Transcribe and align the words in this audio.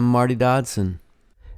I'm 0.00 0.06
Marty 0.06 0.34
Dodson. 0.34 0.98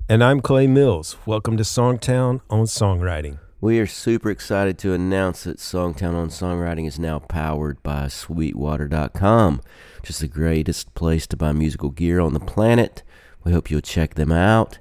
And 0.09 0.25
I'm 0.25 0.41
Clay 0.41 0.67
Mills. 0.67 1.17
Welcome 1.27 1.57
to 1.59 1.63
Songtown 1.63 2.41
on 2.51 2.65
Songwriting. 2.65 3.39
We 3.61 3.79
are 3.79 3.87
super 3.87 4.33
excited 4.33 4.79
to 4.79 4.93
announce 4.93 5.45
that 5.45 5.59
Songtown 5.59 6.17
on 6.17 6.29
Songwriting 6.29 6.89
is 6.89 6.99
now 6.99 7.21
powered 7.21 7.81
by 7.85 8.09
Sweetwater.com, 8.09 9.61
which 10.01 10.11
is 10.11 10.19
the 10.19 10.27
greatest 10.27 10.93
place 10.97 11.25
to 11.29 11.37
buy 11.37 11.53
musical 11.53 11.91
gear 11.91 12.19
on 12.19 12.35
the 12.35 12.41
planet. 12.41 13.05
We 13.45 13.53
hope 13.53 13.71
you'll 13.71 13.81
check 13.81 14.15
them 14.15 14.33
out. 14.33 14.81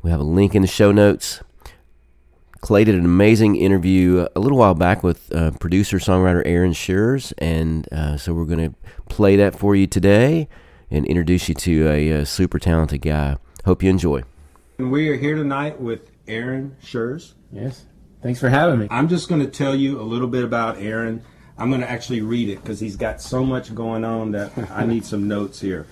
We 0.00 0.12
have 0.12 0.20
a 0.20 0.22
link 0.22 0.54
in 0.54 0.62
the 0.62 0.68
show 0.68 0.92
notes. 0.92 1.42
Clay 2.60 2.84
did 2.84 2.94
an 2.94 3.04
amazing 3.04 3.56
interview 3.56 4.28
a 4.36 4.38
little 4.38 4.58
while 4.58 4.74
back 4.74 5.02
with 5.02 5.34
uh, 5.34 5.50
producer 5.58 5.96
songwriter 5.96 6.44
Aaron 6.46 6.74
Scherz, 6.74 7.32
and 7.38 7.92
uh, 7.92 8.16
so 8.18 8.32
we're 8.32 8.44
going 8.44 8.70
to 8.70 8.76
play 9.08 9.34
that 9.34 9.58
for 9.58 9.74
you 9.74 9.88
today 9.88 10.48
and 10.94 11.04
introduce 11.06 11.48
you 11.48 11.54
to 11.56 11.88
a, 11.88 12.10
a, 12.10 12.20
uh, 12.20 12.24
super 12.24 12.58
talented 12.58 13.02
guy. 13.02 13.36
Hope 13.64 13.82
you 13.82 13.90
enjoy. 13.90 14.22
And 14.78 14.92
we 14.92 15.08
are 15.08 15.16
here 15.16 15.34
tonight 15.34 15.80
with 15.80 16.10
Aaron 16.28 16.76
Scherz. 16.82 17.32
Yes. 17.52 17.84
Thanks 18.22 18.40
for 18.40 18.48
having 18.48 18.78
me. 18.78 18.88
I'm 18.90 19.08
just 19.08 19.28
going 19.28 19.40
to 19.40 19.50
tell 19.50 19.74
you 19.74 20.00
a 20.00 20.02
little 20.02 20.28
bit 20.28 20.44
about 20.44 20.78
Aaron. 20.78 21.22
I'm 21.58 21.68
going 21.68 21.80
to 21.80 21.90
actually 21.90 22.22
read 22.22 22.48
it 22.48 22.62
because 22.62 22.80
he's 22.80 22.96
got 22.96 23.20
so 23.20 23.44
much 23.44 23.74
going 23.74 24.04
on 24.04 24.30
that 24.32 24.52
I 24.70 24.86
need 24.86 25.04
some 25.04 25.28
notes 25.28 25.60
here. 25.60 25.86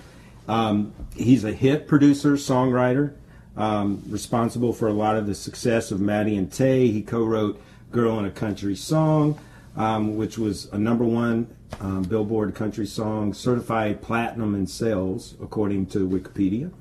Um, 0.47 0.93
he's 1.15 1.43
a 1.43 1.51
hit 1.51 1.87
producer, 1.87 2.33
songwriter, 2.33 3.13
um, 3.55 4.03
responsible 4.07 4.73
for 4.73 4.87
a 4.87 4.93
lot 4.93 5.15
of 5.15 5.27
the 5.27 5.35
success 5.35 5.91
of 5.91 5.99
Maddie 5.99 6.35
and 6.35 6.51
Tae. 6.51 6.87
He 6.87 7.01
co-wrote 7.01 7.61
"Girl 7.91 8.19
in 8.19 8.25
a 8.25 8.31
Country 8.31 8.75
Song," 8.75 9.39
um, 9.75 10.15
which 10.15 10.37
was 10.37 10.65
a 10.71 10.77
number 10.77 11.03
one 11.03 11.47
um, 11.79 12.03
Billboard 12.03 12.53
country 12.55 12.85
song, 12.85 13.33
certified 13.33 14.01
platinum 14.01 14.55
in 14.55 14.67
sales, 14.67 15.35
according 15.41 15.87
to 15.87 16.07
Wikipedia. 16.07 16.71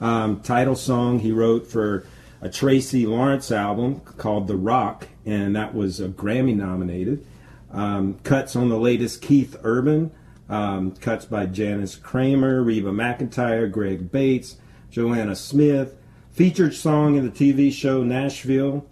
Um, 0.00 0.40
title 0.40 0.76
song 0.76 1.20
he 1.20 1.32
wrote 1.32 1.66
for 1.66 2.04
a 2.40 2.48
Tracy 2.48 3.06
Lawrence 3.06 3.50
album 3.50 4.00
called 4.00 4.46
The 4.46 4.56
Rock, 4.56 5.08
and 5.24 5.56
that 5.56 5.74
was 5.74 6.00
a 6.00 6.08
Grammy 6.08 6.54
nominated. 6.54 7.24
Um, 7.72 8.18
cuts 8.22 8.54
on 8.54 8.68
the 8.68 8.78
latest 8.78 9.22
Keith 9.22 9.56
Urban, 9.62 10.12
um, 10.48 10.92
cuts 10.92 11.24
by 11.24 11.46
Janice 11.46 11.96
Kramer, 11.96 12.62
Reba 12.62 12.90
McEntire, 12.90 13.70
Greg 13.70 14.12
Bates, 14.12 14.56
Joanna 14.90 15.34
Smith. 15.34 15.96
Featured 16.32 16.74
song 16.74 17.16
in 17.16 17.24
the 17.24 17.30
TV 17.30 17.72
show 17.72 18.02
Nashville. 18.02 18.86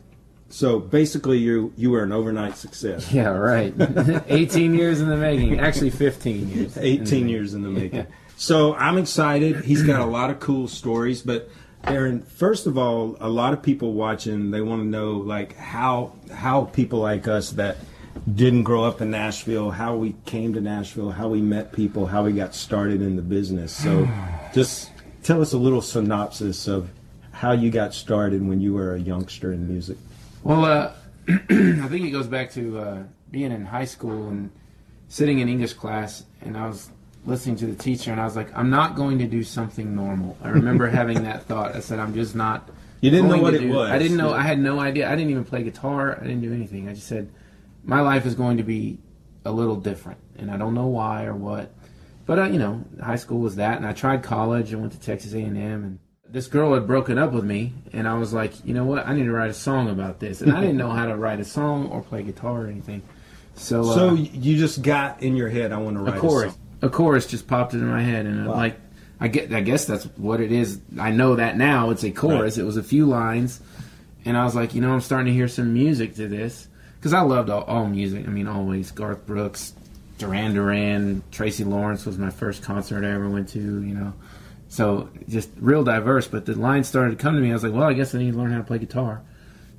So 0.51 0.79
basically, 0.79 1.39
you 1.39 1.73
you 1.77 1.91
were 1.91 2.03
an 2.03 2.13
overnight 2.13 2.57
success. 2.57 3.13
Yeah, 3.13 3.29
right. 3.29 3.75
18 4.29 4.75
years 4.75 5.01
in 5.01 5.09
the 5.09 5.17
making. 5.17 5.59
Actually, 5.59 5.91
15 5.91 6.49
years. 6.49 6.79
18 6.79 7.29
years 7.29 7.55
in 7.55 7.63
the 7.63 7.71
making. 7.71 8.01
Yeah. 8.01 8.07
So 8.37 8.75
I'm 8.75 8.99
excited. 8.99 9.65
He's 9.65 9.83
got 9.83 10.01
a 10.01 10.07
lot 10.07 10.31
of 10.31 10.41
cool 10.41 10.69
stories, 10.69 11.23
but 11.23 11.49
Aaron, 11.87 12.23
first 12.23 12.67
of 12.67 12.79
all, 12.79 13.17
a 13.21 13.29
lot 13.29 13.53
of 13.53 13.63
people 13.63 13.93
watching, 13.93 14.51
they 14.51 14.61
want 14.61 14.83
to 14.83 14.87
know 14.87 15.13
like 15.13 15.57
how 15.57 16.13
how 16.33 16.65
people 16.65 17.01
like 17.01 17.29
us 17.29 17.51
that 17.53 17.77
didn't 18.33 18.63
grow 18.63 18.85
up 18.85 19.01
in 19.01 19.11
Nashville, 19.11 19.71
how 19.71 19.97
we 19.97 20.15
came 20.25 20.55
to 20.55 20.61
Nashville, 20.61 21.11
how 21.11 21.29
we 21.29 21.41
met 21.41 21.73
people, 21.73 22.07
how 22.07 22.25
we 22.25 22.33
got 22.33 22.55
started 22.55 23.03
in 23.03 23.17
the 23.17 23.23
business. 23.23 23.73
So 23.73 24.09
just 24.55 24.91
tell 25.23 25.43
us 25.43 25.53
a 25.53 25.59
little 25.59 25.83
synopsis 25.83 26.69
of 26.69 26.91
how 27.33 27.53
you 27.53 27.71
got 27.71 27.93
started 27.93 28.47
when 28.47 28.61
you 28.61 28.73
were 28.75 28.95
a 28.95 29.01
youngster 29.01 29.53
in 29.53 29.69
music. 29.69 29.99
Well, 30.45 30.67
uh, 30.67 30.93
I 31.29 31.89
think 31.89 32.05
it 32.05 32.11
goes 32.11 32.27
back 32.27 32.53
to 32.53 32.79
uh, 32.79 33.03
being 33.31 33.51
in 33.51 33.65
high 33.65 33.87
school 33.87 34.29
and 34.29 34.51
sitting 35.09 35.39
in 35.39 35.49
English 35.49 35.73
class, 35.73 36.27
and 36.43 36.55
I 36.55 36.69
was 36.69 36.91
listening 37.25 37.57
to 37.57 37.67
the 37.67 37.75
teacher, 37.75 38.13
and 38.13 38.21
I 38.21 38.27
was 38.27 38.37
like, 38.37 38.55
I'm 38.55 38.69
not 38.69 38.95
going 38.95 39.19
to 39.21 39.27
do 39.27 39.43
something 39.43 39.97
normal. 39.97 40.37
I 40.43 40.51
remember 40.51 40.87
having 41.01 41.25
that 41.25 41.45
thought. 41.45 41.75
I 41.75 41.81
said, 41.81 41.99
I'm 41.99 42.13
just 42.13 42.35
not. 42.35 42.69
You 43.01 43.11
didn't 43.11 43.31
know 43.31 43.39
what 43.39 43.55
it 43.55 43.67
was. 43.67 43.91
I 43.91 43.99
didn't 43.99 44.19
know. 44.19 44.35
I 44.35 44.43
had 44.43 44.59
no 44.59 44.81
idea. 44.81 45.11
I 45.11 45.17
didn't 45.17 45.31
even 45.31 45.45
play 45.45 45.63
guitar. 45.63 46.19
I 46.21 46.25
didn't 46.25 46.43
do 46.43 46.53
anything. 46.53 46.91
I 46.91 46.95
just 46.95 47.07
said, 47.07 47.31
my 47.83 48.03
life 48.03 48.27
is 48.27 48.35
going 48.35 48.59
to 48.59 48.63
be 48.63 48.99
a 49.47 49.53
little 49.53 49.77
different, 49.77 50.19
and 50.37 50.51
I 50.51 50.59
don't 50.59 50.75
know 50.75 50.89
why 50.89 51.25
or 51.25 51.35
what. 51.35 51.73
But 52.27 52.39
uh, 52.39 52.45
you 52.45 52.59
know, 52.59 52.85
high 53.03 53.17
school 53.17 53.39
was 53.41 53.57
that, 53.57 53.79
and 53.79 53.87
I 53.87 53.95
tried 53.95 54.23
college. 54.23 54.75
I 54.75 54.77
went 54.77 54.93
to 54.93 55.01
Texas 55.01 55.33
A&M, 55.33 55.57
and 55.57 55.99
this 56.35 56.49
girl 56.49 56.75
had 56.75 56.85
broken 56.85 57.17
up 57.17 57.31
with 57.31 57.45
me, 57.45 57.73
and 57.93 58.09
I 58.09 58.15
was 58.15 58.33
like, 58.33 58.53
you 58.65 58.75
know 58.75 58.85
what? 58.85 59.07
I 59.07 59.15
need 59.15 59.23
to 59.23 59.33
write 59.33 59.51
a 59.51 59.55
song 59.55 59.89
about 59.89 60.19
this, 60.19 60.41
and 60.41 60.53
I 60.53 60.61
didn't 60.61 60.77
know 60.77 60.91
how 60.91 61.07
to 61.07 61.15
write 61.15 61.39
a 61.39 61.45
song 61.45 61.87
or 61.91 62.03
play 62.03 62.25
guitar 62.25 62.63
or 62.63 62.67
anything. 62.67 63.03
So, 63.55 63.85
so 63.85 64.09
uh, 64.09 64.15
you 64.15 64.59
just 64.59 64.83
got 64.83 65.23
in 65.23 65.37
your 65.37 65.49
head, 65.49 65.71
I 65.71 65.79
want 65.79 65.97
to 65.97 66.03
write 66.03 66.17
a 66.17 66.21
chorus. 66.21 66.59
A 66.83 66.87
a 66.87 66.91
chorus 66.91 67.29
just 67.29 67.47
popped 67.47 67.73
into 67.73 67.87
my 67.87 68.03
head, 68.03 68.27
and 68.27 68.49
wow. 68.49 68.57
like 68.57 68.81
I 69.21 69.29
get, 69.29 69.53
I 69.53 69.61
guess 69.61 69.85
that's 69.85 70.07
what 70.17 70.41
it 70.41 70.51
is. 70.51 70.81
I 70.99 71.13
know 71.13 71.37
that 71.37 71.57
now. 71.57 71.91
It's 71.91 72.03
a 72.03 72.11
chorus. 72.11 72.57
Right. 72.57 72.65
It 72.65 72.67
was 72.67 72.77
a 72.77 72.83
few 72.83 73.07
lines, 73.07 73.61
and 74.25 74.37
I 74.37 74.43
was 74.43 74.57
like, 74.57 74.75
you 74.75 74.81
know, 74.81 74.93
I'm 74.93 75.03
starting 75.03 75.27
to 75.27 75.33
hear 75.33 75.47
some 75.47 75.73
music 75.73 76.17
to 76.17 76.27
this 76.27 76.67
because 76.97 77.13
I 77.13 77.21
loved 77.21 77.49
all, 77.49 77.63
all, 77.63 77.87
music. 77.87 78.27
I 78.27 78.31
mean, 78.31 78.49
always 78.49 78.91
Garth 78.91 79.25
Brooks, 79.25 79.73
Duran 80.19 80.55
Duran, 80.55 81.23
Tracy 81.31 81.63
Lawrence 81.63 82.05
was 82.05 82.19
my 82.19 82.31
first 82.31 82.65
concert 82.65 83.05
I 83.05 83.13
ever 83.13 83.31
went 83.31 83.51
to. 83.51 83.61
You 83.61 83.95
know, 83.95 84.13
so 84.75 85.09
just 85.29 85.51
real 85.57 85.85
diverse. 85.85 86.27
But 86.27 86.47
the 86.47 86.55
lines 86.55 86.89
started 86.89 87.17
to 87.17 87.23
come 87.23 87.35
to 87.35 87.41
me. 87.41 87.51
I 87.51 87.53
was 87.53 87.63
like, 87.63 87.73
well, 87.73 87.85
I 87.85 87.93
guess 87.93 88.15
I 88.15 88.19
need 88.19 88.33
to 88.33 88.37
learn 88.37 88.51
how 88.51 88.59
to 88.59 88.65
play 88.65 88.79
guitar. 88.79 89.23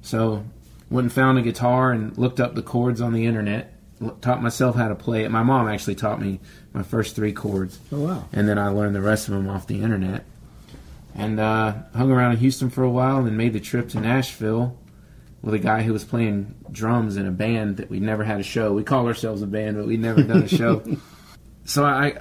So 0.02 0.46
went 0.90 1.06
and 1.06 1.14
found 1.14 1.38
a 1.38 1.42
guitar 1.42 1.92
and 1.92 2.18
looked 2.18 2.40
up 2.40 2.56
the 2.56 2.62
chords 2.62 3.02
on 3.02 3.14
the 3.14 3.26
internet 3.26 3.76
taught 4.22 4.42
myself 4.42 4.76
how 4.76 4.88
to 4.88 4.96
play 4.96 5.24
it. 5.24 5.32
My 5.32 5.44
mom 5.44 5.68
actually 5.68 5.96
taught 5.96 6.22
me 6.22 6.40
my 6.74 6.84
first 6.84 7.16
three 7.16 7.34
chords. 7.34 7.80
Oh 7.92 8.00
wow! 8.00 8.28
And 8.34 8.48
then 8.48 8.58
I 8.58 8.68
learned 8.68 8.96
the 8.96 9.02
rest 9.02 9.28
of 9.28 9.34
them 9.34 9.50
off 9.50 9.68
the 9.68 9.82
internet. 9.82 10.26
And 11.18 11.40
uh, 11.40 11.76
hung 11.96 12.12
around 12.12 12.34
in 12.34 12.38
Houston 12.40 12.70
for 12.70 12.84
a 12.84 12.90
while, 12.90 13.18
and 13.18 13.28
then 13.28 13.38
made 13.38 13.54
the 13.54 13.62
trip 13.62 13.88
to 13.90 14.02
Nashville 14.02 14.78
with 15.42 15.54
a 15.54 15.60
guy 15.60 15.84
who 15.84 15.94
was 15.94 16.04
playing 16.04 16.56
drums 16.72 17.16
in 17.16 17.26
a 17.26 17.32
band 17.32 17.78
that 17.78 17.90
we'd 17.90 18.02
never 18.02 18.24
had 18.26 18.40
a 18.42 18.44
show. 18.44 18.74
We 18.74 18.84
call 18.84 19.08
ourselves 19.08 19.42
a 19.42 19.48
band, 19.48 19.78
but 19.78 19.86
we'd 19.86 20.02
never 20.02 20.24
done 20.24 20.44
a 20.44 20.48
show. 20.48 20.84
so 21.66 21.84
I, 21.84 22.16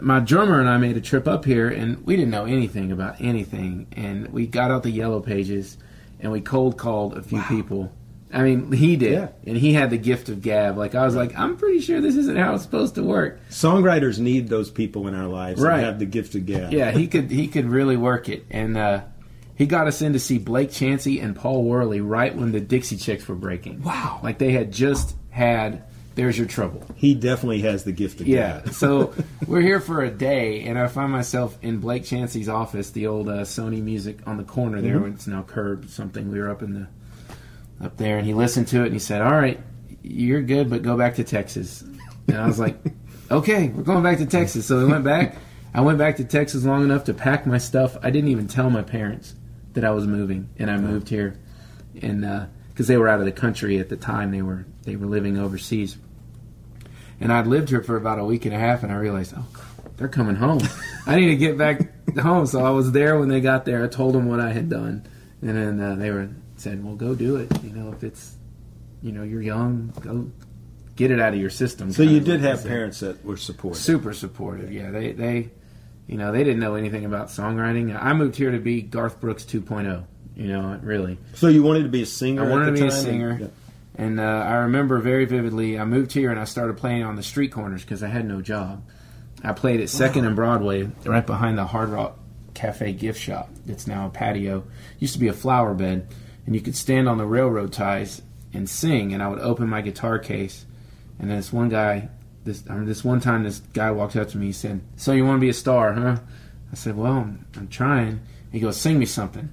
my 0.00 0.20
drummer 0.20 0.58
and 0.58 0.68
I 0.68 0.78
made 0.78 0.96
a 0.96 1.00
trip 1.00 1.28
up 1.28 1.44
here, 1.44 1.68
and 1.68 2.04
we 2.06 2.16
didn't 2.16 2.30
know 2.30 2.46
anything 2.46 2.92
about 2.92 3.20
anything. 3.20 3.88
And 3.92 4.32
we 4.32 4.46
got 4.46 4.70
out 4.70 4.82
the 4.82 4.90
yellow 4.90 5.20
pages, 5.20 5.76
and 6.20 6.32
we 6.32 6.40
cold 6.40 6.78
called 6.78 7.18
a 7.18 7.22
few 7.22 7.38
wow. 7.38 7.48
people 7.48 7.92
I 8.32 8.42
mean, 8.42 8.72
he 8.72 8.96
did, 8.96 9.12
yeah. 9.12 9.28
and 9.46 9.56
he 9.56 9.72
had 9.72 9.90
the 9.90 9.98
gift 9.98 10.28
of 10.28 10.42
gab. 10.42 10.76
Like 10.76 10.94
I 10.94 11.04
was 11.04 11.14
like, 11.14 11.36
I'm 11.38 11.56
pretty 11.56 11.80
sure 11.80 12.00
this 12.00 12.16
isn't 12.16 12.36
how 12.36 12.54
it's 12.54 12.64
supposed 12.64 12.96
to 12.96 13.02
work. 13.02 13.40
Songwriters 13.50 14.18
need 14.18 14.48
those 14.48 14.70
people 14.70 15.06
in 15.06 15.14
our 15.14 15.28
lives 15.28 15.60
right. 15.60 15.80
have 15.80 15.98
the 15.98 16.06
gift 16.06 16.34
of 16.34 16.44
gab. 16.44 16.72
Yeah, 16.72 16.90
he 16.90 17.06
could 17.06 17.30
he 17.30 17.46
could 17.46 17.66
really 17.66 17.96
work 17.96 18.28
it, 18.28 18.44
and 18.50 18.76
uh, 18.76 19.02
he 19.54 19.66
got 19.66 19.86
us 19.86 20.02
in 20.02 20.12
to 20.12 20.18
see 20.18 20.38
Blake 20.38 20.72
Chancey 20.72 21.20
and 21.20 21.36
Paul 21.36 21.64
Worley 21.64 22.00
right 22.00 22.34
when 22.34 22.52
the 22.52 22.60
Dixie 22.60 22.96
Chicks 22.96 23.28
were 23.28 23.36
breaking. 23.36 23.82
Wow, 23.82 24.20
like 24.22 24.38
they 24.38 24.52
had 24.52 24.72
just 24.72 25.16
had. 25.30 25.84
There's 26.16 26.38
your 26.38 26.46
trouble. 26.46 26.82
He 26.96 27.14
definitely 27.14 27.60
has 27.60 27.84
the 27.84 27.92
gift 27.92 28.22
of 28.22 28.26
yeah. 28.26 28.62
gab. 28.62 28.72
so 28.72 29.14
we're 29.46 29.60
here 29.60 29.80
for 29.80 30.02
a 30.02 30.10
day, 30.10 30.62
and 30.62 30.78
I 30.78 30.88
find 30.88 31.12
myself 31.12 31.58
in 31.60 31.78
Blake 31.78 32.04
Chancey's 32.04 32.48
office, 32.48 32.90
the 32.90 33.06
old 33.06 33.28
uh, 33.28 33.42
Sony 33.42 33.82
Music 33.82 34.26
on 34.26 34.38
the 34.38 34.42
corner 34.42 34.80
there. 34.80 34.96
Mm-hmm. 34.96 35.12
It's 35.12 35.26
now 35.26 35.42
curbed. 35.42 35.90
Something 35.90 36.32
we 36.32 36.40
were 36.40 36.50
up 36.50 36.62
in 36.62 36.72
the 36.72 36.86
up 37.84 37.98
there, 37.98 38.16
and 38.16 38.26
he 38.26 38.32
listened 38.32 38.68
to 38.68 38.80
it 38.80 38.86
and 38.86 38.94
he 38.94 38.98
said, 38.98 39.20
"All 39.20 39.34
right, 39.34 39.60
you're 40.02 40.40
good, 40.40 40.70
but 40.70 40.82
go 40.82 40.96
back 40.96 41.16
to 41.16 41.24
Texas." 41.24 41.82
And 41.82 42.38
I 42.38 42.46
was 42.46 42.58
like, 42.58 42.78
"Okay, 43.30 43.68
we're 43.68 43.82
going 43.82 44.02
back 44.02 44.16
to 44.18 44.26
Texas." 44.26 44.66
So 44.66 44.78
we 44.78 44.90
went 44.90 45.04
back. 45.04 45.36
I 45.74 45.82
went 45.82 45.98
back 45.98 46.16
to 46.16 46.24
Texas 46.24 46.64
long 46.64 46.82
enough 46.82 47.04
to 47.04 47.14
pack 47.14 47.46
my 47.46 47.58
stuff. 47.58 47.98
I 48.02 48.08
didn't 48.08 48.30
even 48.30 48.48
tell 48.48 48.70
my 48.70 48.82
parents 48.82 49.34
that 49.74 49.84
I 49.84 49.90
was 49.90 50.06
moving, 50.06 50.48
and 50.58 50.70
I 50.70 50.78
moved 50.78 51.10
here, 51.10 51.38
and 52.00 52.22
because 52.72 52.88
uh, 52.88 52.92
they 52.94 52.96
were 52.96 53.08
out 53.08 53.20
of 53.20 53.26
the 53.26 53.32
country 53.32 53.78
at 53.78 53.90
the 53.90 53.98
time, 53.98 54.30
they 54.30 54.40
were 54.40 54.64
they 54.84 54.96
were 54.96 55.04
living 55.04 55.36
overseas, 55.36 55.98
and 57.20 57.32
I'd 57.32 57.46
lived 57.46 57.70
here 57.70 57.82
for 57.82 57.96
about 57.96 58.18
a 58.18 58.24
week 58.24 58.44
and 58.44 58.54
a 58.54 58.58
half, 58.58 58.82
and 58.82 58.92
I 58.92 58.96
realized, 58.96 59.34
oh, 59.36 59.46
they're 59.96 60.08
coming 60.08 60.36
home. 60.36 60.60
I 61.06 61.16
need 61.16 61.26
to 61.26 61.36
get 61.36 61.56
back 61.56 61.80
home. 62.18 62.46
So 62.46 62.64
I 62.64 62.70
was 62.70 62.92
there 62.92 63.18
when 63.18 63.28
they 63.28 63.40
got 63.40 63.64
there. 63.64 63.84
I 63.84 63.88
told 63.88 64.14
them 64.14 64.28
what 64.28 64.40
I 64.40 64.52
had 64.52 64.68
done, 64.68 65.06
and 65.42 65.56
then 65.56 65.80
uh, 65.80 65.94
they 65.94 66.10
were 66.10 66.28
said, 66.56 66.84
"Well, 66.84 66.94
go 66.94 67.14
do 67.14 67.36
it. 67.36 67.50
You 67.62 67.70
know, 67.70 67.92
if 67.92 68.02
it's, 68.02 68.34
you 69.02 69.12
know, 69.12 69.22
you're 69.22 69.42
young, 69.42 69.92
go 70.00 70.30
get 70.96 71.10
it 71.10 71.20
out 71.20 71.34
of 71.34 71.40
your 71.40 71.50
system." 71.50 71.92
So 71.92 72.02
you 72.02 72.20
did 72.20 72.40
have 72.40 72.64
parents 72.64 73.00
that 73.00 73.24
were 73.24 73.36
supportive, 73.36 73.80
super 73.80 74.12
supportive. 74.12 74.72
Yeah, 74.72 74.90
they 74.90 75.12
they, 75.12 75.50
you 76.06 76.16
know, 76.16 76.32
they 76.32 76.44
didn't 76.44 76.60
know 76.60 76.74
anything 76.74 77.04
about 77.04 77.28
songwriting. 77.28 77.96
I 77.98 78.12
moved 78.12 78.36
here 78.36 78.50
to 78.50 78.58
be 78.58 78.82
Garth 78.82 79.20
Brooks 79.20 79.44
2.0. 79.44 80.04
You 80.36 80.48
know, 80.48 80.78
really. 80.82 81.16
So 81.34 81.48
you 81.48 81.62
wanted 81.62 81.84
to 81.84 81.88
be 81.88 82.02
a 82.02 82.06
singer? 82.06 82.44
I 82.44 82.50
wanted 82.50 82.66
to 82.66 82.72
be 82.72 82.80
time? 82.80 82.88
a 82.88 82.92
singer. 82.92 83.38
Yeah. 83.40 83.46
And 83.96 84.20
uh, 84.20 84.22
I 84.22 84.54
remember 84.56 84.98
very 85.00 85.24
vividly, 85.24 85.78
I 85.78 85.84
moved 85.84 86.12
here 86.12 86.30
and 86.30 86.38
I 86.38 86.44
started 86.44 86.76
playing 86.76 87.02
on 87.02 87.16
the 87.16 87.22
street 87.22 87.50
corners 87.50 87.82
because 87.82 88.02
I 88.02 88.08
had 88.08 88.26
no 88.26 88.42
job. 88.42 88.84
I 89.42 89.52
played 89.52 89.80
at 89.80 89.88
Second 89.88 90.26
and 90.26 90.36
Broadway, 90.36 90.90
right 91.04 91.26
behind 91.26 91.56
the 91.56 91.66
Hard 91.66 91.88
Rock 91.88 92.18
Cafe 92.54 92.92
gift 92.92 93.20
shop. 93.20 93.50
It's 93.66 93.86
now 93.86 94.06
a 94.06 94.10
patio. 94.10 94.64
Used 94.98 95.14
to 95.14 95.20
be 95.20 95.28
a 95.28 95.32
flower 95.32 95.74
bed 95.74 96.08
and 96.46 96.54
you 96.54 96.60
could 96.60 96.76
stand 96.76 97.08
on 97.08 97.18
the 97.18 97.26
railroad 97.26 97.72
ties 97.72 98.22
and 98.54 98.70
sing. 98.70 99.12
And 99.12 99.22
I 99.22 99.28
would 99.28 99.40
open 99.40 99.68
my 99.68 99.82
guitar 99.82 100.18
case, 100.18 100.64
and 101.18 101.30
this 101.30 101.52
one 101.52 101.68
guy, 101.68 102.08
this 102.44 102.62
I 102.70 102.74
mean, 102.74 102.86
this 102.86 103.04
one 103.04 103.20
time, 103.20 103.42
this 103.42 103.58
guy 103.58 103.90
walked 103.90 104.16
up 104.16 104.28
to 104.28 104.38
me. 104.38 104.46
He 104.46 104.52
said, 104.52 104.80
"So 104.96 105.12
you 105.12 105.24
want 105.24 105.36
to 105.36 105.40
be 105.40 105.48
a 105.50 105.54
star, 105.54 105.92
huh?" 105.92 106.18
I 106.72 106.74
said, 106.74 106.96
"Well, 106.96 107.12
I'm, 107.12 107.46
I'm 107.56 107.68
trying." 107.68 108.20
He 108.52 108.60
goes, 108.60 108.80
"Sing 108.80 108.98
me 108.98 109.06
something." 109.06 109.52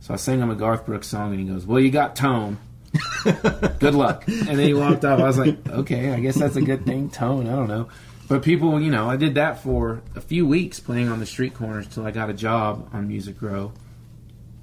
So 0.00 0.12
I 0.12 0.16
sang 0.16 0.40
him 0.40 0.50
a 0.50 0.56
Garth 0.56 0.84
Brooks 0.84 1.06
song, 1.06 1.30
and 1.30 1.40
he 1.40 1.46
goes, 1.46 1.64
"Well, 1.64 1.80
you 1.80 1.90
got 1.90 2.16
tone. 2.16 2.58
good 3.78 3.94
luck." 3.94 4.24
And 4.26 4.58
then 4.58 4.66
he 4.66 4.74
walked 4.74 5.04
off. 5.04 5.20
I 5.20 5.24
was 5.24 5.38
like, 5.38 5.66
"Okay, 5.68 6.10
I 6.10 6.20
guess 6.20 6.36
that's 6.36 6.56
a 6.56 6.62
good 6.62 6.84
thing. 6.84 7.10
Tone. 7.10 7.46
I 7.48 7.52
don't 7.52 7.68
know." 7.68 7.88
But 8.28 8.42
people, 8.42 8.80
you 8.80 8.90
know, 8.90 9.10
I 9.10 9.16
did 9.16 9.34
that 9.34 9.62
for 9.62 10.02
a 10.14 10.20
few 10.20 10.46
weeks, 10.46 10.80
playing 10.80 11.08
on 11.08 11.18
the 11.20 11.26
street 11.26 11.54
corners 11.54 11.86
till 11.86 12.06
I 12.06 12.10
got 12.12 12.30
a 12.30 12.32
job 12.34 12.88
on 12.92 13.06
Music 13.08 13.42
Row 13.42 13.72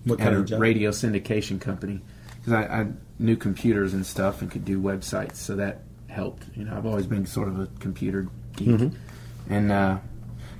What 0.05 0.19
at 0.19 0.23
kind 0.23 0.35
a 0.35 0.39
of 0.39 0.45
job? 0.45 0.59
radio 0.61 0.89
syndication 0.91 1.59
company 1.61 2.01
because 2.37 2.53
I, 2.53 2.63
I 2.81 2.87
knew 3.19 3.35
computers 3.35 3.93
and 3.93 4.05
stuff 4.05 4.41
and 4.41 4.49
could 4.49 4.65
do 4.65 4.79
websites, 4.81 5.35
so 5.35 5.55
that 5.57 5.81
helped. 6.07 6.45
You 6.55 6.65
know, 6.65 6.75
I've 6.75 6.85
always 6.85 7.05
been 7.05 7.25
sort 7.27 7.47
of 7.47 7.59
a 7.59 7.67
computer 7.79 8.27
geek, 8.55 8.69
Mm-hmm. 8.69 9.53
and 9.53 9.71
uh, 9.71 9.97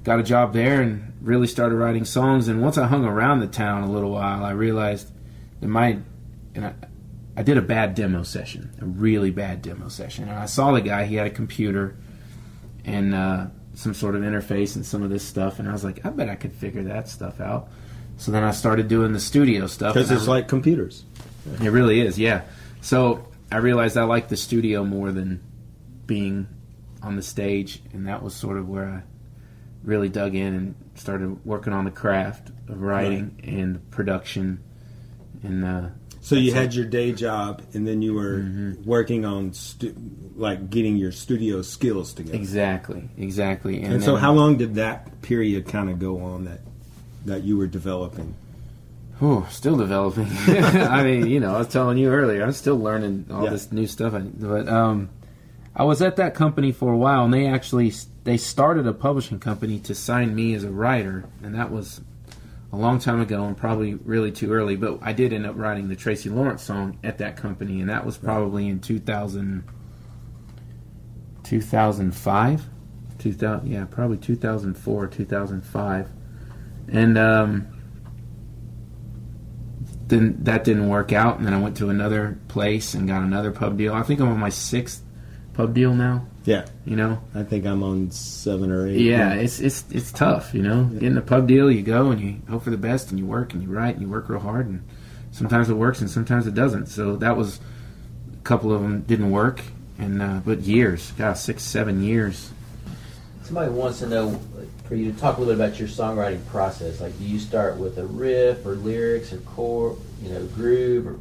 got 0.03 0.19
a 0.19 0.23
job 0.23 0.53
there 0.53 0.81
and 0.81 1.13
really 1.21 1.47
started 1.47 1.75
writing 1.77 2.05
songs. 2.05 2.47
And 2.47 2.61
once 2.61 2.77
I 2.77 2.85
hung 2.85 3.05
around 3.05 3.39
the 3.39 3.47
town 3.47 3.83
a 3.83 3.91
little 3.91 4.11
while, 4.11 4.43
I 4.43 4.51
realized 4.51 5.09
that 5.61 5.67
my 5.67 5.97
and 6.53 6.65
I, 6.67 6.73
I 7.39 7.41
did 7.41 7.57
a 7.57 7.61
bad 7.61 7.95
demo 7.95 8.23
session, 8.23 8.69
a 8.81 8.85
really 8.85 9.31
bad 9.31 9.61
demo 9.61 9.87
session, 9.87 10.27
and 10.27 10.37
I 10.37 10.45
saw 10.45 10.73
the 10.73 10.81
guy. 10.81 11.05
He 11.05 11.15
had 11.15 11.25
a 11.25 11.29
computer 11.29 11.95
and 12.83 13.15
uh, 13.15 13.47
some 13.75 13.93
sort 13.93 14.15
of 14.15 14.23
interface 14.23 14.75
and 14.75 14.85
some 14.85 15.03
of 15.03 15.09
this 15.09 15.23
stuff, 15.23 15.57
and 15.57 15.69
I 15.69 15.71
was 15.71 15.85
like, 15.85 16.05
I 16.05 16.09
bet 16.09 16.27
I 16.27 16.35
could 16.35 16.51
figure 16.51 16.83
that 16.83 17.07
stuff 17.07 17.39
out. 17.39 17.69
So 18.17 18.33
then 18.33 18.43
I 18.43 18.51
started 18.51 18.89
doing 18.89 19.13
the 19.13 19.21
studio 19.21 19.67
stuff. 19.67 19.93
Because 19.93 20.11
it's 20.11 20.27
like 20.27 20.49
computers. 20.49 21.05
it 21.61 21.69
really 21.69 22.01
is, 22.01 22.19
yeah. 22.19 22.41
So 22.81 23.25
I 23.49 23.59
realized 23.59 23.95
I 23.95 24.03
liked 24.03 24.27
the 24.27 24.35
studio 24.35 24.83
more 24.83 25.13
than 25.13 25.41
being 26.07 26.45
on 27.01 27.15
the 27.15 27.23
stage, 27.23 27.81
and 27.93 28.05
that 28.09 28.21
was 28.21 28.35
sort 28.35 28.57
of 28.57 28.67
where 28.67 28.85
I 28.85 29.03
really 29.85 30.09
dug 30.09 30.35
in 30.35 30.55
and 30.55 30.75
started 30.95 31.45
working 31.45 31.71
on 31.71 31.85
the 31.85 31.91
craft 31.91 32.49
of 32.67 32.81
writing 32.81 33.39
and 33.45 33.89
production. 33.91 34.61
And 35.41 35.63
uh, 35.63 35.89
So 36.21 36.35
you 36.35 36.51
had 36.53 36.73
your 36.73 36.85
day 36.85 37.11
job, 37.13 37.61
and 37.73 37.87
then 37.87 38.01
you 38.01 38.13
were 38.13 38.39
Mm-hmm. 38.39 38.83
working 38.83 39.25
on 39.25 39.53
stu- 39.53 39.95
like 40.35 40.69
getting 40.69 40.97
your 40.97 41.11
studio 41.11 41.61
skills 41.61 42.13
together. 42.13 42.35
exactly, 42.37 43.09
exactly. 43.17 43.81
And 43.81 44.03
so, 44.03 44.15
how 44.17 44.33
long 44.33 44.57
did 44.57 44.75
that 44.75 45.21
period 45.21 45.67
kind 45.67 45.89
of 45.89 45.97
go 45.99 46.19
on 46.21 46.45
that 46.45 46.59
that 47.25 47.43
you 47.43 47.57
were 47.57 47.67
developing? 47.67 48.35
Oh, 49.21 49.47
still 49.49 49.75
developing. 49.77 50.27
I 50.47 51.03
mean, 51.03 51.27
you 51.27 51.39
know, 51.39 51.55
I 51.55 51.59
was 51.59 51.67
telling 51.67 51.97
you 51.97 52.09
earlier, 52.09 52.43
I'm 52.43 52.53
still 52.53 52.77
learning 52.77 53.25
all 53.31 53.43
Yeah. 53.45 53.49
this 53.51 53.71
new 53.71 53.87
stuff. 53.87 54.13
I- 54.13 54.19
But 54.19 54.67
um, 54.69 55.09
I 55.75 55.83
was 55.83 56.01
at 56.01 56.15
that 56.17 56.35
company 56.35 56.71
for 56.71 56.91
a 56.93 56.97
while, 56.97 57.25
and 57.25 57.33
they 57.33 57.45
actually 57.47 57.93
they 58.25 58.37
started 58.37 58.85
a 58.87 58.93
publishing 58.93 59.39
company 59.39 59.79
to 59.79 59.95
sign 59.95 60.35
me 60.35 60.53
as 60.53 60.63
a 60.63 60.69
writer, 60.71 61.25
and 61.43 61.55
that 61.55 61.71
was 61.71 62.01
a 62.71 62.77
long 62.77 62.99
time 62.99 63.19
ago 63.19 63.45
and 63.45 63.57
probably 63.57 63.95
really 63.95 64.31
too 64.31 64.51
early. 64.51 64.75
But 64.75 64.99
I 65.01 65.13
did 65.13 65.33
end 65.33 65.45
up 65.45 65.57
writing 65.57 65.89
the 65.89 65.95
Tracy 65.95 66.29
Lawrence 66.29 66.63
song 66.63 66.99
at 67.03 67.17
that 67.17 67.37
company, 67.37 67.79
and 67.79 67.89
that 67.89 68.05
was 68.05 68.17
probably 68.17 68.67
in 68.67 68.79
2000, 68.79 69.63
2005, 71.43 72.65
2000, 73.17 73.67
yeah, 73.67 73.85
probably 73.85 74.17
2004, 74.17 75.07
2005, 75.07 76.09
and 76.91 77.17
um, 77.17 77.67
then 80.07 80.37
that 80.43 80.63
didn't 80.63 80.89
work 80.89 81.11
out, 81.11 81.37
and 81.37 81.45
then 81.45 81.53
I 81.53 81.61
went 81.61 81.77
to 81.77 81.89
another 81.89 82.37
place 82.47 82.93
and 82.93 83.07
got 83.07 83.23
another 83.23 83.51
pub 83.51 83.77
deal. 83.77 83.93
I 83.93 84.03
think 84.03 84.19
I'm 84.19 84.29
on 84.29 84.39
my 84.39 84.49
sixth 84.49 85.03
pub 85.59 85.73
deal 85.73 85.93
now. 85.93 86.25
Yeah, 86.45 86.65
You 86.85 86.95
know, 86.95 87.19
I 87.35 87.43
think 87.43 87.65
I'm 87.65 87.83
on 87.83 88.11
seven 88.11 88.71
or 88.71 88.87
eight. 88.87 89.01
yeah, 89.01 89.33
it's 89.33 89.59
it's 89.59 89.83
it's 89.91 90.09
tough. 90.09 90.53
You 90.53 90.61
know, 90.61 90.85
getting 90.85 91.17
a 91.17 91.21
pub 91.21 91.47
deal, 91.49 91.69
you 91.69 91.81
go 91.81 92.11
and 92.11 92.21
you 92.21 92.37
hope 92.49 92.63
for 92.63 92.69
the 92.69 92.77
best, 92.77 93.09
and 93.09 93.19
you 93.19 93.25
work 93.25 93.53
and 93.53 93.61
you 93.61 93.67
write 93.69 93.95
and 93.95 94.01
you 94.01 94.07
work 94.07 94.29
real 94.29 94.39
hard, 94.39 94.67
and 94.67 94.81
sometimes 95.31 95.69
it 95.69 95.73
works 95.73 95.99
and 95.99 96.09
sometimes 96.09 96.47
it 96.47 96.53
doesn't. 96.53 96.85
So 96.87 97.17
that 97.17 97.35
was 97.35 97.59
a 98.33 98.43
couple 98.43 98.71
of 98.73 98.81
them 98.81 99.01
didn't 99.01 99.31
work, 99.31 99.61
and 99.97 100.21
uh, 100.21 100.39
but 100.45 100.59
years, 100.61 101.11
God, 101.17 101.33
six 101.33 101.61
seven 101.61 102.01
years. 102.01 102.51
Somebody 103.43 103.71
wants 103.71 103.99
to 103.99 104.07
know 104.07 104.27
like, 104.27 104.39
for 104.89 104.95
you 104.95 105.11
to 105.11 105.19
talk 105.19 105.37
a 105.37 105.39
little 105.39 105.55
bit 105.55 105.63
about 105.63 105.79
your 105.79 105.87
songwriting 105.87 106.43
process. 106.47 106.99
Like, 106.99 107.15
do 107.19 107.23
you 107.23 107.37
start 107.37 107.77
with 107.77 107.99
a 107.99 108.07
riff 108.07 108.65
or 108.65 108.71
lyrics 108.71 109.31
or 109.31 109.37
chord, 109.37 109.97
you 110.19 110.31
know, 110.31 110.43
groove, 110.47 111.05
or 111.05 111.19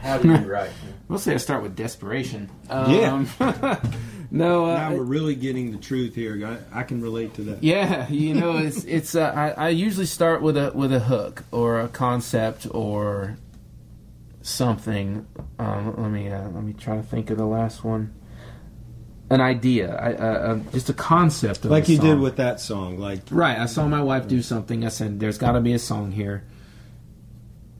how 0.00 0.18
do 0.18 0.28
you 0.28 0.36
write? 0.46 0.70
Mostly, 1.08 1.34
I 1.34 1.38
start 1.38 1.64
with 1.64 1.74
desperation. 1.74 2.48
Yeah. 2.68 3.12
Um, 3.12 3.28
no, 4.30 4.66
uh, 4.66 4.74
Now 4.74 4.94
we're 4.94 5.02
really 5.02 5.34
getting 5.34 5.72
the 5.72 5.78
truth 5.78 6.14
here. 6.14 6.58
I, 6.72 6.80
I 6.80 6.82
can 6.84 7.02
relate 7.02 7.34
to 7.34 7.42
that. 7.42 7.64
Yeah, 7.64 8.08
you 8.08 8.34
know, 8.34 8.56
it's 8.56 8.84
it's. 8.84 9.16
Uh, 9.16 9.32
I, 9.34 9.66
I 9.66 9.68
usually 9.70 10.06
start 10.06 10.40
with 10.40 10.56
a 10.56 10.70
with 10.72 10.92
a 10.92 11.00
hook 11.00 11.42
or 11.50 11.80
a 11.80 11.88
concept 11.88 12.68
or 12.70 13.36
something. 14.42 15.26
Um, 15.58 15.94
let 16.00 16.10
me 16.12 16.28
uh, 16.28 16.48
let 16.50 16.62
me 16.62 16.72
try 16.72 16.96
to 16.96 17.02
think 17.02 17.30
of 17.30 17.36
the 17.36 17.46
last 17.46 17.82
one. 17.82 18.14
An 19.30 19.42
idea, 19.42 19.94
I, 19.94 20.58
just 20.72 20.88
a 20.88 20.94
concept 20.94 21.66
of 21.66 21.70
Like 21.70 21.86
a 21.88 21.92
you 21.92 21.98
did 21.98 22.18
with 22.18 22.36
that 22.36 22.60
song. 22.60 22.98
Like 22.98 23.20
Right, 23.30 23.58
I 23.58 23.66
saw 23.66 23.86
my 23.86 24.00
wife 24.00 24.26
do 24.26 24.40
something. 24.40 24.86
I 24.86 24.88
said, 24.88 25.20
"There's 25.20 25.36
got 25.36 25.52
to 25.52 25.60
be 25.60 25.74
a 25.74 25.78
song 25.78 26.12
here," 26.12 26.44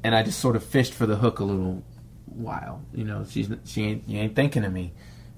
and 0.04 0.14
I 0.14 0.22
just 0.22 0.40
sort 0.40 0.56
of 0.56 0.62
fished 0.62 0.92
for 0.92 1.06
the 1.06 1.16
hook 1.16 1.38
a 1.38 1.44
little 1.44 1.82
while. 2.26 2.82
You 2.92 3.04
know, 3.04 3.24
she's 3.26 3.48
she 3.64 3.84
ain't 3.84 4.04
you 4.06 4.18
ain't 4.20 4.36
thinking 4.36 4.62
of 4.62 4.72
me, 4.74 4.92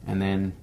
and 0.05 0.21
then 0.21 0.55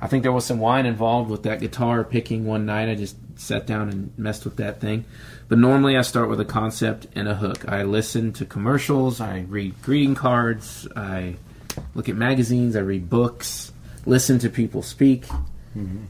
I 0.00 0.08
think 0.08 0.22
there 0.22 0.32
was 0.32 0.44
some 0.44 0.58
wine 0.58 0.86
involved 0.86 1.30
with 1.30 1.44
that 1.44 1.60
guitar 1.60 2.02
picking 2.02 2.44
one 2.44 2.66
night. 2.66 2.88
I 2.88 2.94
just 2.94 3.16
sat 3.36 3.66
down 3.66 3.88
and 3.88 4.12
messed 4.18 4.44
with 4.44 4.56
that 4.56 4.80
thing. 4.80 5.04
But 5.48 5.58
normally 5.58 5.96
I 5.96 6.02
start 6.02 6.28
with 6.28 6.40
a 6.40 6.44
concept 6.44 7.06
and 7.14 7.28
a 7.28 7.34
hook. 7.34 7.68
I 7.68 7.84
listen 7.84 8.32
to 8.34 8.44
commercials. 8.44 9.20
I 9.20 9.44
read 9.48 9.80
greeting 9.82 10.14
cards. 10.14 10.88
I 10.96 11.36
look 11.94 12.08
at 12.08 12.16
magazines. 12.16 12.76
I 12.76 12.80
read 12.80 13.08
books. 13.08 13.72
Listen 14.06 14.38
to 14.40 14.50
people 14.50 14.82
speak. 14.82 15.26
Mm-hmm. 15.76 16.04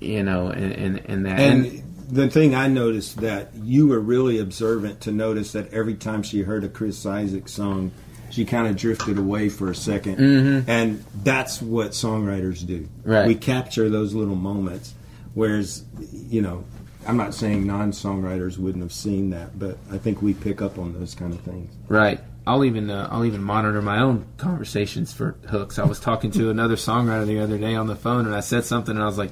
You 0.00 0.22
know, 0.22 0.48
and 0.48 0.72
and, 0.72 0.98
and 1.06 1.26
that. 1.26 1.40
And 1.40 1.82
the 2.10 2.28
thing 2.28 2.54
I 2.54 2.66
noticed 2.68 3.18
that 3.18 3.54
you 3.54 3.86
were 3.86 4.00
really 4.00 4.38
observant 4.38 5.00
to 5.02 5.12
notice 5.12 5.52
that 5.52 5.72
every 5.72 5.94
time 5.94 6.22
she 6.22 6.42
heard 6.42 6.64
a 6.64 6.68
Chris 6.68 7.04
Isaak 7.06 7.48
song, 7.48 7.92
she 8.30 8.44
kind 8.44 8.66
of 8.66 8.76
drifted 8.76 9.18
away 9.18 9.48
for 9.48 9.68
a 9.68 9.72
2nd 9.72 10.16
mm-hmm. 10.16 10.70
and 10.70 11.04
that's 11.22 11.60
what 11.60 11.90
songwriters 11.90 12.66
do. 12.66 12.88
Right. 13.04 13.26
We 13.26 13.34
capture 13.34 13.88
those 13.88 14.14
little 14.14 14.36
moments, 14.36 14.94
whereas 15.34 15.84
you 16.12 16.42
know, 16.42 16.64
I'm 17.06 17.16
not 17.16 17.34
saying 17.34 17.66
non-songwriters 17.66 18.58
wouldn't 18.58 18.82
have 18.82 18.92
seen 18.92 19.30
that, 19.30 19.58
but 19.58 19.78
I 19.90 19.98
think 19.98 20.22
we 20.22 20.34
pick 20.34 20.62
up 20.62 20.78
on 20.78 20.92
those 20.92 21.14
kind 21.14 21.32
of 21.32 21.40
things. 21.40 21.72
Right. 21.88 22.20
I'll 22.46 22.64
even 22.64 22.90
uh, 22.90 23.08
I'll 23.10 23.24
even 23.24 23.42
monitor 23.42 23.82
my 23.82 24.00
own 24.00 24.26
conversations 24.36 25.12
for 25.12 25.36
hooks. 25.48 25.78
I 25.78 25.84
was 25.84 26.00
talking 26.00 26.30
to 26.32 26.50
another 26.50 26.76
songwriter 26.76 27.26
the 27.26 27.40
other 27.40 27.58
day 27.58 27.74
on 27.74 27.86
the 27.86 27.96
phone, 27.96 28.26
and 28.26 28.34
I 28.34 28.40
said 28.40 28.64
something, 28.64 28.94
and 28.94 29.02
I 29.02 29.06
was 29.06 29.18
like, 29.18 29.30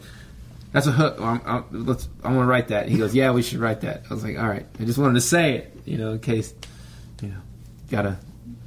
"That's 0.73 0.87
a 0.87 0.93
hook. 0.93 1.17
I'm, 1.21 1.41
I'm, 1.45 1.87
let's. 1.87 2.09
I 2.23 2.29
want 2.29 2.43
to 2.43 2.51
write 2.51 2.69
that." 2.69 2.89
He 2.89 2.99
goes, 2.99 3.15
"Yeah, 3.15 3.33
we 3.33 3.43
should 3.43 3.59
write 3.59 3.81
that." 3.81 4.05
I 4.11 4.15
was 4.15 4.23
like, 4.23 4.39
"All 4.39 4.49
right." 4.49 4.67
I 4.79 4.85
just 4.85 4.99
wanted 4.99 5.15
to 5.15 5.21
say 5.23 5.57
it, 5.57 5.77
you 5.85 5.97
know, 5.97 6.13
in 6.13 6.21
case, 6.21 6.55
you 7.23 7.29
know, 7.29 7.41
gotta 7.91 8.19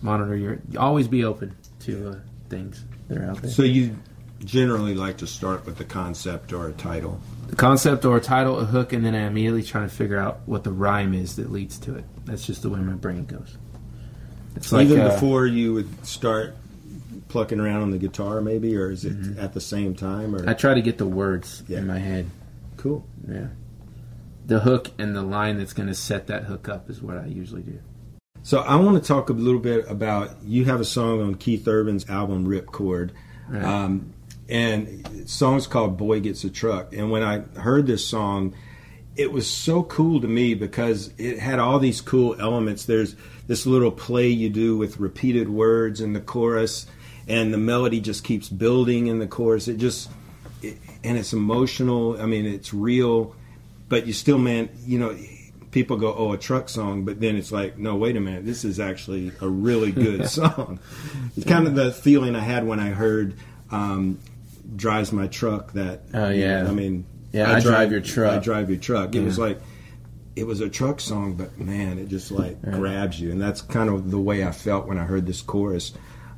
monitor 0.02 0.36
your. 0.36 0.60
Always 0.78 1.08
be 1.08 1.24
open 1.24 1.56
to 1.82 2.10
uh, 2.10 2.16
things 2.50 2.84
that 3.08 3.20
are 3.20 3.30
out 3.30 3.42
there. 3.42 3.52
So 3.52 3.64
you 3.64 3.96
generally 4.44 4.96
like 4.96 5.18
to 5.18 5.28
start 5.28 5.66
with 5.66 5.78
the 5.78 5.86
concept 5.86 6.52
or 6.52 6.68
a 6.68 6.74
title. 6.74 7.20
The 7.48 7.56
concept 7.56 8.06
or 8.06 8.18
a 8.18 8.22
title, 8.22 8.60
a 8.60 8.66
hook, 8.66 8.94
and 8.94 9.06
then 9.06 9.14
I 9.14 9.28
immediately 9.28 9.64
trying 9.64 9.88
to 9.88 9.96
figure 9.96 10.18
out 10.18 10.42
what 10.46 10.64
the 10.64 10.72
rhyme 10.72 11.14
is 11.14 11.36
that 11.36 11.52
leads 11.52 11.78
to 11.80 11.96
it. 11.96 12.06
That's 12.26 12.46
just 12.46 12.64
the 12.64 12.70
way 12.70 12.80
my 12.80 12.94
brain 12.94 13.26
goes. 13.26 13.58
It's 14.56 14.72
like 14.72 14.88
Even 14.88 15.02
uh, 15.02 15.10
before 15.14 15.46
you 15.46 15.74
would 15.74 16.06
start 16.06 16.56
plucking 17.30 17.60
around 17.60 17.82
on 17.82 17.92
the 17.92 17.98
guitar, 17.98 18.42
maybe, 18.42 18.76
or 18.76 18.92
is 18.92 19.06
it 19.06 19.38
at 19.38 19.54
the 19.54 19.62
same 19.62 19.96
time? 19.96 20.36
Or 20.36 20.40
Mm-hmm. 20.40 20.50
I 20.50 20.54
try 20.54 20.74
to 20.74 20.82
get 20.82 20.98
the 20.98 21.06
words 21.08 21.64
Yeah. 21.68 21.80
in 21.80 21.88
my 21.88 22.00
head. 22.00 22.30
cool. 22.78 23.06
Yeah. 23.28 23.48
The 24.46 24.60
hook 24.62 24.90
and 24.98 25.16
the 25.16 25.22
line 25.22 25.58
that's 25.60 25.72
going 25.74 25.88
to 25.88 25.96
set 25.96 26.28
that 26.28 26.44
hook 26.46 26.68
up 26.68 26.90
is 26.90 27.02
what 27.02 27.18
I 27.18 27.28
usually 27.28 27.62
do. 27.62 27.80
So 28.44 28.60
I 28.60 28.76
want 28.76 29.02
to 29.02 29.08
talk 29.08 29.30
a 29.30 29.34
little 29.34 29.60
bit 29.60 29.86
about 29.90 30.44
you 30.44 30.66
have 30.66 30.82
a 30.82 30.86
song 30.86 31.22
on 31.22 31.36
Keith 31.36 31.68
Urban's 31.68 32.10
album 32.10 32.48
Ripcord, 32.48 33.12
Right. 33.48 33.64
um, 33.64 34.14
and 34.50 35.30
song's 35.30 35.68
called 35.68 35.96
"Boy 35.98 36.20
Gets 36.22 36.44
a 36.44 36.50
Truck." 36.50 36.92
And 36.94 37.12
when 37.12 37.22
I 37.24 37.40
heard 37.60 37.86
this 37.86 38.06
song, 38.06 38.56
it 39.16 39.32
was 39.32 39.50
so 39.50 39.84
cool 39.84 40.22
to 40.22 40.28
me 40.28 40.54
because 40.54 41.12
it 41.18 41.40
had 41.40 41.60
all 41.60 41.80
these 41.80 42.02
cool 42.02 42.36
elements. 42.40 42.86
There's 42.86 43.16
this 43.48 43.66
little 43.66 43.92
play 43.92 44.30
you 44.30 44.50
do 44.50 44.78
with 44.78 45.00
repeated 45.00 45.50
words 45.50 46.00
in 46.00 46.14
the 46.14 46.22
chorus, 46.22 46.86
and 47.28 47.54
the 47.54 47.58
melody 47.58 48.00
just 48.00 48.24
keeps 48.24 48.50
building 48.50 49.08
in 49.08 49.20
the 49.20 49.28
chorus. 49.28 49.68
It 49.68 49.78
just 49.78 50.10
it, 50.62 50.78
and 51.04 51.18
it's 51.18 51.34
emotional. 51.34 52.22
I 52.22 52.26
mean, 52.26 52.46
it's 52.46 52.74
real, 52.74 53.36
but 53.90 54.08
you 54.08 54.14
still, 54.14 54.38
man, 54.38 54.70
you 54.86 54.98
know, 54.98 55.18
people 55.72 55.98
go, 55.98 56.14
"Oh, 56.14 56.32
a 56.32 56.38
truck 56.38 56.70
song," 56.70 57.04
but 57.04 57.20
then 57.20 57.36
it's 57.36 57.52
like, 57.52 57.78
no, 57.78 57.96
wait 57.96 58.16
a 58.16 58.22
minute, 58.22 58.46
this 58.46 58.64
is 58.64 58.80
actually 58.80 59.34
a 59.42 59.48
really 59.48 59.92
good 59.92 60.30
song. 60.30 60.80
It's 61.36 61.46
kind 61.46 61.68
of 61.68 61.76
the 61.76 61.92
feeling 61.92 62.36
I 62.36 62.42
had 62.42 62.66
when 62.66 62.80
I 62.80 62.90
heard 62.90 63.36
um, 63.72 64.20
"Drives 64.76 65.12
My 65.12 65.28
Truck." 65.28 65.74
That 65.74 66.04
Oh, 66.14 66.30
yeah. 66.30 66.66
I 66.68 66.72
mean, 66.72 67.06
Yeah, 67.32 67.52
I 67.54 67.60
Drive 67.60 67.92
Your 67.92 68.02
Truck. 68.02 68.34
I 68.34 68.40
drive 68.40 68.70
your 68.70 68.80
truck. 68.80 69.16
It 69.16 69.24
was 69.24 69.38
like 69.40 69.60
it 70.36 70.46
was 70.48 70.62
a 70.62 70.70
truck 70.70 71.00
song, 71.00 71.34
but 71.34 71.58
man, 71.60 72.00
it 72.00 72.08
just 72.08 72.32
like 72.32 72.62
grabs 72.62 73.20
you, 73.20 73.32
and 73.32 73.42
that's 73.42 73.62
kind 73.62 73.90
of 73.90 74.12
the 74.12 74.20
way 74.20 74.46
I 74.46 74.52
felt 74.52 74.88
when 74.88 74.98
I 74.98 75.04
heard 75.04 75.26
this 75.26 75.42
chorus. 75.42 75.94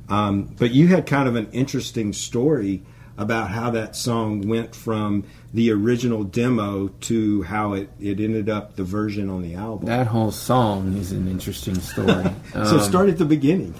Um, 0.08 0.44
but 0.58 0.72
you 0.72 0.88
had 0.88 1.06
kind 1.06 1.28
of 1.28 1.36
an 1.36 1.48
interesting 1.52 2.12
story 2.12 2.82
about 3.16 3.48
how 3.50 3.70
that 3.70 3.94
song 3.94 4.46
went 4.48 4.74
from 4.74 5.24
the 5.52 5.70
original 5.70 6.24
demo 6.24 6.88
to 6.88 7.42
how 7.44 7.72
it, 7.74 7.88
it 8.00 8.18
ended 8.18 8.50
up 8.50 8.74
the 8.74 8.82
version 8.82 9.30
on 9.30 9.40
the 9.42 9.54
album. 9.54 9.86
That 9.86 10.08
whole 10.08 10.32
song 10.32 10.96
is 10.96 11.12
an 11.12 11.28
interesting 11.28 11.80
story. 11.80 12.24
so 12.52 12.60
Um, 12.60 12.80
start 12.80 13.08
at 13.08 13.16
the 13.18 13.24
beginning. 13.24 13.72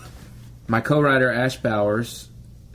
my 0.68 0.80
co-writer 0.80 1.30
Ash 1.32 1.56
Bowers 1.56 2.28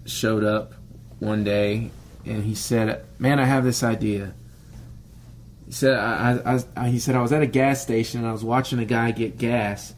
showed 0.06 0.44
up 0.44 0.74
one 1.20 1.46
day 1.46 1.92
and 2.30 2.44
he 2.44 2.56
said, 2.56 3.06
"Man, 3.18 3.40
I 3.40 3.46
have 3.46 3.64
this 3.64 3.84
idea." 3.84 4.34
He 5.66 5.74
said, 5.74 5.98
I, 5.98 6.40
I, 6.46 6.60
I, 6.76 6.90
"He 6.90 7.00
said 7.00 7.16
I 7.16 7.22
was 7.22 7.34
at 7.34 7.42
a 7.42 7.48
gas 7.48 7.82
station 7.82 8.22
and 8.22 8.30
I 8.30 8.32
was 8.32 8.44
watching 8.44 8.80
a 8.80 8.86
guy 8.86 9.12
get 9.12 9.38
gas, 9.38 9.94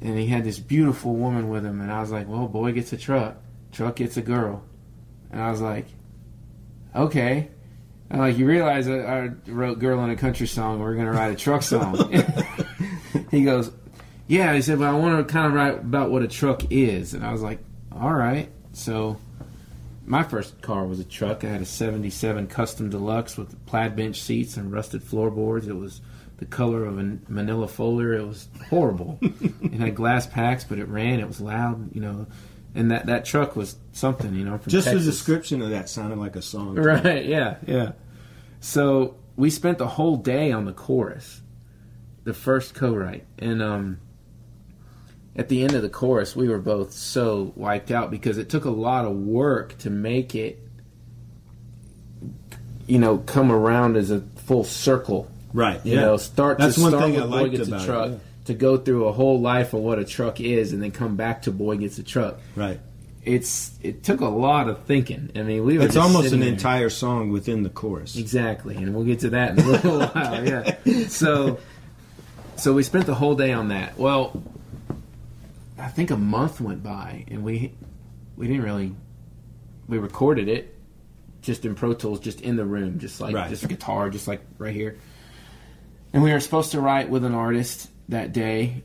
and 0.00 0.18
he 0.18 0.26
had 0.26 0.44
this 0.44 0.58
beautiful 0.58 1.14
woman 1.14 1.48
with 1.48 1.64
him, 1.64 1.80
and 1.80 1.92
I 1.92 2.00
was 2.00 2.10
like, 2.10 2.28
well, 2.28 2.48
boy 2.48 2.72
gets 2.72 2.92
a 2.92 2.96
truck, 2.96 3.36
truck 3.72 3.96
gets 3.96 4.16
a 4.16 4.22
girl,' 4.22 4.62
and 5.30 5.40
I 5.40 5.50
was 5.50 5.60
like, 5.60 5.86
okay." 6.94 7.50
And 8.08 8.20
like 8.20 8.38
you 8.38 8.46
realize 8.46 8.86
that 8.86 9.04
I 9.04 9.30
wrote 9.50 9.80
"Girl 9.80 10.02
in 10.04 10.10
a 10.10 10.16
Country 10.16 10.46
Song." 10.46 10.78
We're 10.78 10.94
gonna 10.94 11.12
write 11.12 11.32
a 11.32 11.36
truck 11.36 11.62
song. 11.62 12.12
he 13.30 13.42
goes, 13.42 13.72
yeah, 14.28 14.54
he 14.54 14.62
said, 14.62 14.78
but 14.78 14.88
I 14.88 14.92
want 14.92 15.26
to 15.26 15.32
kind 15.32 15.46
of 15.46 15.52
write 15.52 15.74
about 15.74 16.10
what 16.10 16.22
a 16.22 16.28
truck 16.28 16.62
is. 16.70 17.14
And 17.14 17.24
I 17.24 17.32
was 17.32 17.42
like, 17.42 17.60
all 17.92 18.12
right. 18.12 18.50
So 18.72 19.18
my 20.06 20.22
first 20.22 20.62
car 20.62 20.86
was 20.86 21.00
a 21.00 21.04
truck. 21.04 21.44
I 21.44 21.48
had 21.48 21.60
a 21.60 21.66
77 21.66 22.46
Custom 22.46 22.90
Deluxe 22.90 23.36
with 23.36 23.64
plaid 23.66 23.96
bench 23.96 24.22
seats 24.22 24.56
and 24.56 24.72
rusted 24.72 25.02
floorboards. 25.02 25.66
It 25.66 25.76
was 25.76 26.00
the 26.38 26.46
color 26.46 26.84
of 26.84 26.98
a 26.98 27.18
manila 27.28 27.66
folder. 27.68 28.14
It 28.14 28.26
was 28.26 28.48
horrible. 28.68 29.18
it 29.22 29.74
had 29.74 29.94
glass 29.94 30.26
packs, 30.26 30.64
but 30.64 30.78
it 30.78 30.88
ran. 30.88 31.20
It 31.20 31.26
was 31.26 31.40
loud, 31.40 31.94
you 31.94 32.00
know. 32.00 32.26
And 32.74 32.90
that, 32.90 33.06
that 33.06 33.24
truck 33.24 33.56
was 33.56 33.76
something, 33.92 34.34
you 34.34 34.44
know, 34.44 34.58
Just 34.66 34.86
Texas. 34.86 35.04
the 35.04 35.10
description 35.10 35.62
of 35.62 35.70
that 35.70 35.88
sounded 35.88 36.18
like 36.18 36.36
a 36.36 36.42
song. 36.42 36.74
Right, 36.76 37.24
yeah, 37.24 37.56
yeah. 37.66 37.92
So 38.60 39.16
we 39.34 39.50
spent 39.50 39.78
the 39.78 39.88
whole 39.88 40.16
day 40.16 40.52
on 40.52 40.66
the 40.66 40.72
chorus, 40.72 41.40
the 42.24 42.34
first 42.34 42.74
co-write, 42.74 43.24
and 43.38 43.62
um, 43.62 44.00
at 45.36 45.48
the 45.48 45.62
end 45.62 45.74
of 45.74 45.82
the 45.82 45.88
chorus, 45.88 46.34
we 46.34 46.48
were 46.48 46.58
both 46.58 46.92
so 46.92 47.52
wiped 47.56 47.90
out 47.90 48.10
because 48.10 48.38
it 48.38 48.48
took 48.48 48.64
a 48.64 48.70
lot 48.70 49.04
of 49.04 49.12
work 49.14 49.76
to 49.78 49.90
make 49.90 50.34
it, 50.34 50.58
you 52.86 52.98
know, 52.98 53.18
come 53.18 53.52
around 53.52 53.96
as 53.96 54.10
a 54.10 54.20
full 54.20 54.64
circle. 54.64 55.30
Right. 55.52 55.84
You 55.84 55.94
yeah. 55.94 56.00
know, 56.00 56.16
start 56.16 56.58
That's 56.58 56.76
to 56.76 56.80
one 56.82 56.90
start 56.90 57.04
thing 57.04 57.14
with 57.14 57.24
I 57.24 57.26
Boy 57.26 57.42
liked 57.42 57.56
Gets 57.56 57.68
a 57.68 57.72
about 57.72 57.82
it, 57.82 57.86
Truck 57.86 58.10
yeah. 58.10 58.16
to 58.46 58.54
go 58.54 58.76
through 58.78 59.06
a 59.06 59.12
whole 59.12 59.40
life 59.40 59.74
of 59.74 59.80
what 59.80 59.98
a 59.98 60.04
truck 60.04 60.40
is, 60.40 60.72
and 60.72 60.82
then 60.82 60.90
come 60.90 61.16
back 61.16 61.42
to 61.42 61.50
Boy 61.50 61.76
Gets 61.76 61.98
a 61.98 62.02
Truck. 62.02 62.38
Right. 62.54 62.80
It's 63.22 63.76
it 63.82 64.04
took 64.04 64.20
a 64.20 64.26
lot 64.28 64.68
of 64.68 64.84
thinking. 64.84 65.32
I 65.34 65.42
mean, 65.42 65.64
we 65.64 65.78
were 65.78 65.84
It's 65.84 65.96
almost 65.96 66.32
an 66.32 66.40
there. 66.40 66.48
entire 66.48 66.88
song 66.88 67.30
within 67.30 67.62
the 67.64 67.70
chorus. 67.70 68.16
Exactly, 68.16 68.76
and 68.76 68.94
we'll 68.94 69.04
get 69.04 69.20
to 69.20 69.30
that 69.30 69.58
in 69.58 69.64
a 69.64 69.68
little 69.68 70.00
while. 70.06 70.46
Yeah. 70.46 71.08
So, 71.08 71.58
so 72.54 72.72
we 72.72 72.84
spent 72.84 73.06
the 73.06 73.16
whole 73.16 73.34
day 73.34 73.52
on 73.52 73.68
that. 73.68 73.98
Well, 73.98 74.40
I 75.78 75.88
think 75.88 76.10
a 76.10 76.16
month 76.16 76.60
went 76.60 76.82
by, 76.82 77.24
and 77.28 77.42
we 77.44 77.74
we 78.36 78.46
didn't 78.46 78.62
really 78.62 78.94
we 79.88 79.98
recorded 79.98 80.48
it 80.48 80.74
just 81.42 81.64
in 81.64 81.74
Pro 81.74 81.92
Tools, 81.94 82.18
just 82.20 82.40
in 82.40 82.56
the 82.56 82.64
room, 82.64 82.98
just 82.98 83.20
like 83.20 83.34
Right. 83.34 83.48
just 83.50 83.62
a 83.64 83.68
guitar, 83.68 84.10
just 84.10 84.26
like 84.26 84.40
right 84.58 84.74
here. 84.74 84.98
And 86.12 86.22
we 86.22 86.32
were 86.32 86.40
supposed 86.40 86.72
to 86.72 86.80
write 86.80 87.08
with 87.10 87.24
an 87.24 87.34
artist 87.34 87.90
that 88.08 88.32
day 88.32 88.82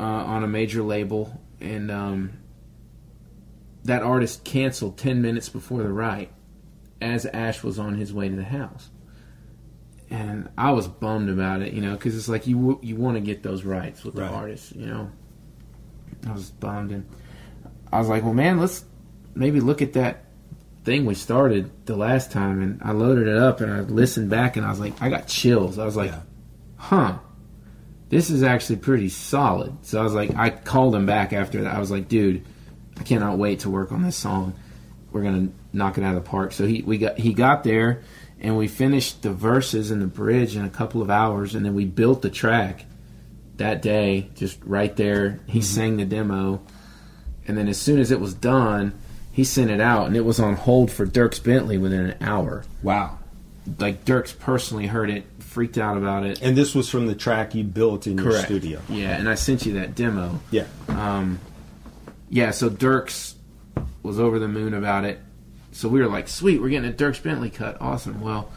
uh, 0.00 0.04
on 0.04 0.42
a 0.44 0.48
major 0.48 0.82
label, 0.82 1.40
and 1.60 1.90
um, 1.90 2.32
that 3.84 4.02
artist 4.02 4.44
canceled 4.44 4.96
ten 4.96 5.22
minutes 5.22 5.48
before 5.48 5.82
the 5.82 5.92
write 5.92 6.30
as 7.00 7.26
Ash 7.26 7.62
was 7.64 7.78
on 7.80 7.96
his 7.96 8.12
way 8.14 8.28
to 8.28 8.36
the 8.36 8.44
house. 8.44 8.88
And 10.08 10.50
I 10.58 10.72
was 10.72 10.86
bummed 10.86 11.30
about 11.30 11.62
it, 11.62 11.72
you 11.72 11.80
know, 11.80 11.92
because 11.92 12.16
it's 12.16 12.28
like 12.28 12.46
you 12.46 12.56
w- 12.56 12.78
you 12.82 12.96
want 12.96 13.16
to 13.16 13.20
get 13.20 13.42
those 13.42 13.64
writes 13.64 14.04
with 14.04 14.14
the 14.14 14.24
artist, 14.26 14.76
you 14.76 14.86
know. 14.86 15.10
I 16.26 16.32
was 16.32 16.50
bummed, 16.50 16.92
and 16.92 17.06
I 17.92 17.98
was 17.98 18.08
like, 18.08 18.22
"Well, 18.22 18.34
man, 18.34 18.58
let's 18.58 18.84
maybe 19.34 19.60
look 19.60 19.82
at 19.82 19.94
that 19.94 20.24
thing 20.84 21.04
we 21.04 21.14
started 21.14 21.70
the 21.86 21.96
last 21.96 22.30
time." 22.30 22.62
And 22.62 22.80
I 22.82 22.92
loaded 22.92 23.28
it 23.28 23.36
up, 23.36 23.60
and 23.60 23.72
I 23.72 23.80
listened 23.80 24.30
back, 24.30 24.56
and 24.56 24.64
I 24.64 24.70
was 24.70 24.80
like, 24.80 25.00
I 25.00 25.08
got 25.08 25.26
chills. 25.26 25.78
I 25.78 25.84
was 25.84 25.96
like, 25.96 26.10
Yeah. 26.10 26.20
"Huh, 26.76 27.18
this 28.08 28.30
is 28.30 28.42
actually 28.42 28.76
pretty 28.76 29.08
solid." 29.08 29.72
So 29.82 30.00
I 30.00 30.04
was 30.04 30.14
like, 30.14 30.34
I 30.36 30.50
called 30.50 30.94
him 30.94 31.06
back 31.06 31.32
after 31.32 31.62
that. 31.62 31.74
I 31.74 31.80
was 31.80 31.90
like, 31.90 32.08
"Dude, 32.08 32.42
I 32.98 33.02
cannot 33.02 33.38
wait 33.38 33.60
to 33.60 33.70
work 33.70 33.92
on 33.92 34.02
this 34.02 34.16
song. 34.16 34.54
We're 35.10 35.22
gonna 35.22 35.48
knock 35.72 35.98
it 35.98 36.04
out 36.04 36.16
of 36.16 36.22
the 36.22 36.30
park." 36.30 36.52
So 36.52 36.66
he 36.66 36.82
we 36.82 36.98
got 36.98 37.18
he 37.18 37.34
got 37.34 37.64
there, 37.64 38.02
and 38.40 38.56
we 38.56 38.68
finished 38.68 39.22
the 39.22 39.32
verses 39.32 39.90
and 39.90 40.00
the 40.00 40.06
bridge 40.06 40.56
in 40.56 40.64
a 40.64 40.70
couple 40.70 41.02
of 41.02 41.10
hours, 41.10 41.54
and 41.54 41.64
then 41.66 41.74
we 41.74 41.84
built 41.84 42.22
the 42.22 42.30
track 42.30 42.86
that 43.56 43.82
day, 43.82 44.30
just 44.34 44.58
right 44.64 44.94
there. 44.96 45.40
He 45.46 45.60
sang 45.60 45.96
the 45.96 46.04
demo, 46.04 46.62
and 47.46 47.56
then 47.56 47.68
as 47.68 47.78
soon 47.78 48.00
as 48.00 48.10
it 48.10 48.20
was 48.20 48.34
done, 48.34 48.98
he 49.32 49.44
sent 49.44 49.70
it 49.70 49.80
out, 49.80 50.06
and 50.06 50.16
it 50.16 50.24
was 50.24 50.38
on 50.38 50.56
hold 50.56 50.90
for 50.90 51.06
Dierks 51.06 51.42
Bentley 51.42 51.78
within 51.78 52.10
an 52.10 52.16
hour. 52.20 52.64
Wow. 52.82 53.18
Like 53.78 54.04
Dierks 54.04 54.38
personally 54.38 54.86
heard 54.86 55.08
it, 55.08 55.24
freaked 55.38 55.78
out 55.78 55.96
about 55.96 56.24
it. 56.24 56.42
And 56.42 56.56
this 56.56 56.74
was 56.74 56.88
from 56.88 57.06
the 57.06 57.14
track 57.14 57.54
you 57.54 57.64
built 57.64 58.06
in 58.06 58.18
your 58.18 58.32
studio. 58.32 58.80
Yeah, 58.88 59.16
and 59.16 59.28
I 59.28 59.34
sent 59.34 59.64
you 59.64 59.74
that 59.74 59.94
demo. 59.94 60.40
Yeah. 60.50 60.66
Um, 60.88 61.38
yeah, 62.28 62.50
so 62.50 62.68
Dierks 62.68 63.34
was 64.02 64.18
over 64.18 64.38
the 64.38 64.48
moon 64.48 64.74
about 64.74 65.04
it. 65.04 65.20
So 65.72 65.88
we 65.88 66.00
were 66.00 66.08
like, 66.08 66.28
sweet, 66.28 66.60
we're 66.60 66.68
getting 66.68 66.90
a 66.90 66.92
Dierks 66.92 67.22
Bentley 67.22 67.50
cut. 67.50 67.80
Awesome. 67.80 68.20
Well, 68.20 68.50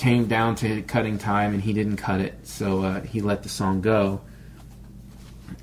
came 0.00 0.26
down 0.26 0.54
to 0.56 0.80
cutting 0.82 1.18
time, 1.18 1.52
and 1.52 1.62
he 1.62 1.74
didn't 1.74 1.98
cut 1.98 2.20
it, 2.20 2.46
so 2.46 2.82
uh, 2.82 3.00
he 3.02 3.20
let 3.20 3.42
the 3.42 3.50
song 3.50 3.82
go. 3.82 4.22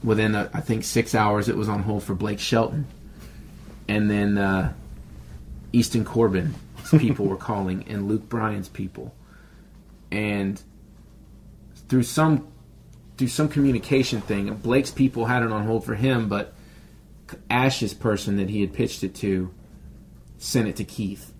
Within, 0.03 0.35
uh, 0.35 0.47
I 0.53 0.61
think, 0.61 0.83
six 0.83 1.15
hours, 1.15 1.49
it 1.49 1.57
was 1.57 1.67
on 1.67 1.81
hold 1.81 2.03
for 2.03 2.13
Blake 2.13 2.39
Shelton. 2.39 2.85
And 3.87 4.11
then 4.11 4.37
uh, 4.37 4.73
Easton 5.73 6.05
Corbin's 6.05 6.55
people 6.99 7.25
were 7.25 7.35
calling, 7.35 7.83
and 7.87 8.07
Luke 8.07 8.29
Bryan's 8.29 8.69
people. 8.69 9.15
And 10.11 10.61
through 11.89 12.03
some 12.03 12.47
through 13.17 13.29
some 13.29 13.49
communication 13.49 14.21
thing. 14.21 14.53
Blake's 14.57 14.91
people 14.91 15.25
had 15.25 15.41
it 15.41 15.51
on 15.51 15.65
hold 15.65 15.83
for 15.83 15.95
him, 15.95 16.29
but 16.29 16.53
Ash's 17.49 17.95
person 17.95 18.37
that 18.37 18.49
he 18.49 18.61
had 18.61 18.71
pitched 18.71 19.03
it 19.03 19.15
to 19.15 19.51
sent 20.37 20.67
it 20.67 20.75
to 20.75 20.83
Keith. 20.83 21.33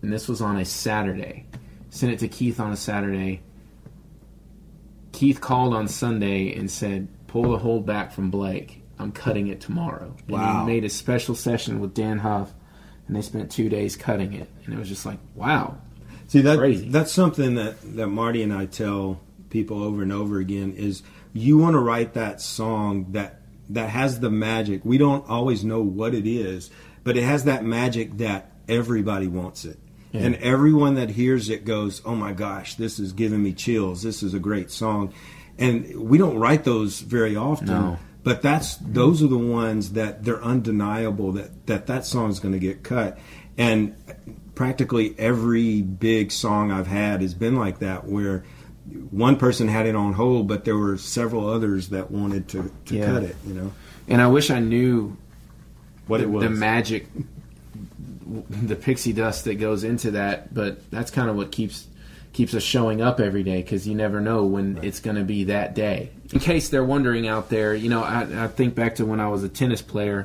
And 0.00 0.12
this 0.12 0.28
was 0.28 0.40
on 0.40 0.56
a 0.56 0.64
Saturday. 0.64 1.46
Sent 1.90 2.12
it 2.12 2.18
to 2.20 2.28
Keith 2.28 2.60
on 2.60 2.72
a 2.72 2.76
Saturday. 2.76 3.42
Keith 5.12 5.40
called 5.40 5.74
on 5.74 5.88
Sunday 5.88 6.54
and 6.54 6.70
said, 6.70 7.08
Pull 7.26 7.50
the 7.52 7.58
hold 7.58 7.84
back 7.86 8.12
from 8.12 8.30
Blake. 8.30 8.82
I'm 8.98 9.12
cutting 9.12 9.48
it 9.48 9.60
tomorrow. 9.60 10.14
And 10.26 10.30
Wow. 10.30 10.60
he 10.60 10.72
made 10.72 10.84
a 10.84 10.88
special 10.88 11.34
session 11.34 11.78
with 11.80 11.94
Dann 11.94 12.18
Huff, 12.18 12.52
and 13.06 13.14
they 13.16 13.22
spent 13.22 13.50
two 13.50 13.68
days 13.68 13.96
cutting 13.96 14.32
it. 14.32 14.48
And 14.64 14.74
it 14.74 14.78
was 14.78 14.88
just 14.88 15.04
like, 15.06 15.18
wow. 15.34 15.78
See 16.26 16.40
that 16.42 16.58
Crazy. 16.58 16.88
that's 16.88 17.12
something 17.12 17.54
that 17.54 17.76
that 17.96 18.08
Marty 18.08 18.42
and 18.42 18.52
I 18.52 18.66
tell 18.66 19.20
people 19.50 19.82
over 19.82 20.02
and 20.02 20.12
over 20.12 20.38
again 20.40 20.74
is 20.74 21.02
you 21.32 21.56
want 21.56 21.72
to 21.74 21.78
write 21.78 22.12
that 22.14 22.40
song 22.42 23.12
that 23.12 23.40
that 23.70 23.88
has 23.90 24.20
the 24.20 24.30
magic. 24.30 24.84
We 24.84 24.98
don't 24.98 25.26
always 25.28 25.64
know 25.64 25.80
what 25.82 26.14
it 26.14 26.26
is, 26.26 26.70
but 27.04 27.16
it 27.16 27.22
has 27.22 27.44
that 27.44 27.64
magic 27.64 28.18
that 28.18 28.52
everybody 28.68 29.26
wants 29.26 29.64
it. 29.64 29.78
And 30.24 30.34
everyone 30.36 30.94
that 30.96 31.10
hears 31.10 31.48
it 31.48 31.64
goes, 31.64 32.02
"Oh 32.04 32.14
my 32.14 32.32
gosh, 32.32 32.74
this 32.74 32.98
is 32.98 33.12
giving 33.12 33.42
me 33.42 33.52
chills. 33.52 34.02
This 34.02 34.22
is 34.22 34.34
a 34.34 34.38
great 34.38 34.70
song." 34.70 35.12
And 35.58 35.94
we 35.96 36.18
don't 36.18 36.38
write 36.38 36.64
those 36.64 37.00
very 37.00 37.34
often. 37.36 37.66
No. 37.68 37.98
But 38.24 38.42
that's 38.42 38.76
those 38.76 39.22
are 39.22 39.26
the 39.28 39.38
ones 39.38 39.92
that 39.92 40.24
they're 40.24 40.42
undeniable 40.42 41.32
that 41.32 41.66
that 41.66 41.86
that 41.86 42.04
song's 42.04 42.40
going 42.40 42.52
to 42.52 42.58
get 42.58 42.82
cut, 42.82 43.18
and 43.56 43.94
practically 44.54 45.14
every 45.18 45.82
big 45.82 46.32
song 46.32 46.70
I've 46.72 46.88
had 46.88 47.22
has 47.22 47.32
been 47.32 47.56
like 47.56 47.78
that, 47.78 48.06
where 48.06 48.44
one 49.10 49.36
person 49.36 49.68
had 49.68 49.86
it 49.86 49.94
on 49.94 50.14
hold, 50.14 50.48
but 50.48 50.64
there 50.64 50.76
were 50.76 50.96
several 50.98 51.48
others 51.48 51.90
that 51.90 52.10
wanted 52.10 52.48
to, 52.48 52.70
to 52.86 52.94
Yeah. 52.96 53.06
cut 53.06 53.22
it. 53.22 53.36
You 53.46 53.54
know 53.54 53.72
And 54.08 54.20
I 54.20 54.26
wish 54.26 54.50
I 54.50 54.58
knew 54.60 55.16
what 56.06 56.18
the, 56.18 56.24
it 56.24 56.30
was. 56.30 56.42
the 56.44 56.50
magic, 56.50 57.06
the 58.28 58.76
pixie 58.76 59.12
dust 59.12 59.44
that 59.44 59.54
goes 59.56 59.84
into 59.84 60.12
that. 60.12 60.52
But 60.52 60.90
that's 60.90 61.10
kind 61.10 61.30
of 61.30 61.36
what 61.36 61.52
keeps 61.52 61.86
keeps 62.32 62.54
us 62.54 62.62
showing 62.62 63.00
up 63.00 63.20
every 63.20 63.42
day 63.42 63.62
because 63.62 63.88
you 63.88 63.94
never 63.94 64.20
know 64.20 64.44
when 64.44 64.78
it's 64.82 65.00
going 65.00 65.16
to 65.16 65.24
be 65.24 65.44
that 65.44 65.74
day. 65.74 66.10
In 66.32 66.40
case 66.40 66.68
they're 66.68 66.84
wondering 66.84 67.26
out 67.26 67.48
there, 67.48 67.74
you 67.74 67.88
know, 67.88 68.02
I, 68.02 68.44
I 68.44 68.48
think 68.48 68.74
back 68.74 68.96
to 68.96 69.06
when 69.06 69.18
I 69.18 69.28
was 69.28 69.42
a 69.42 69.48
tennis 69.48 69.82
player. 69.82 70.24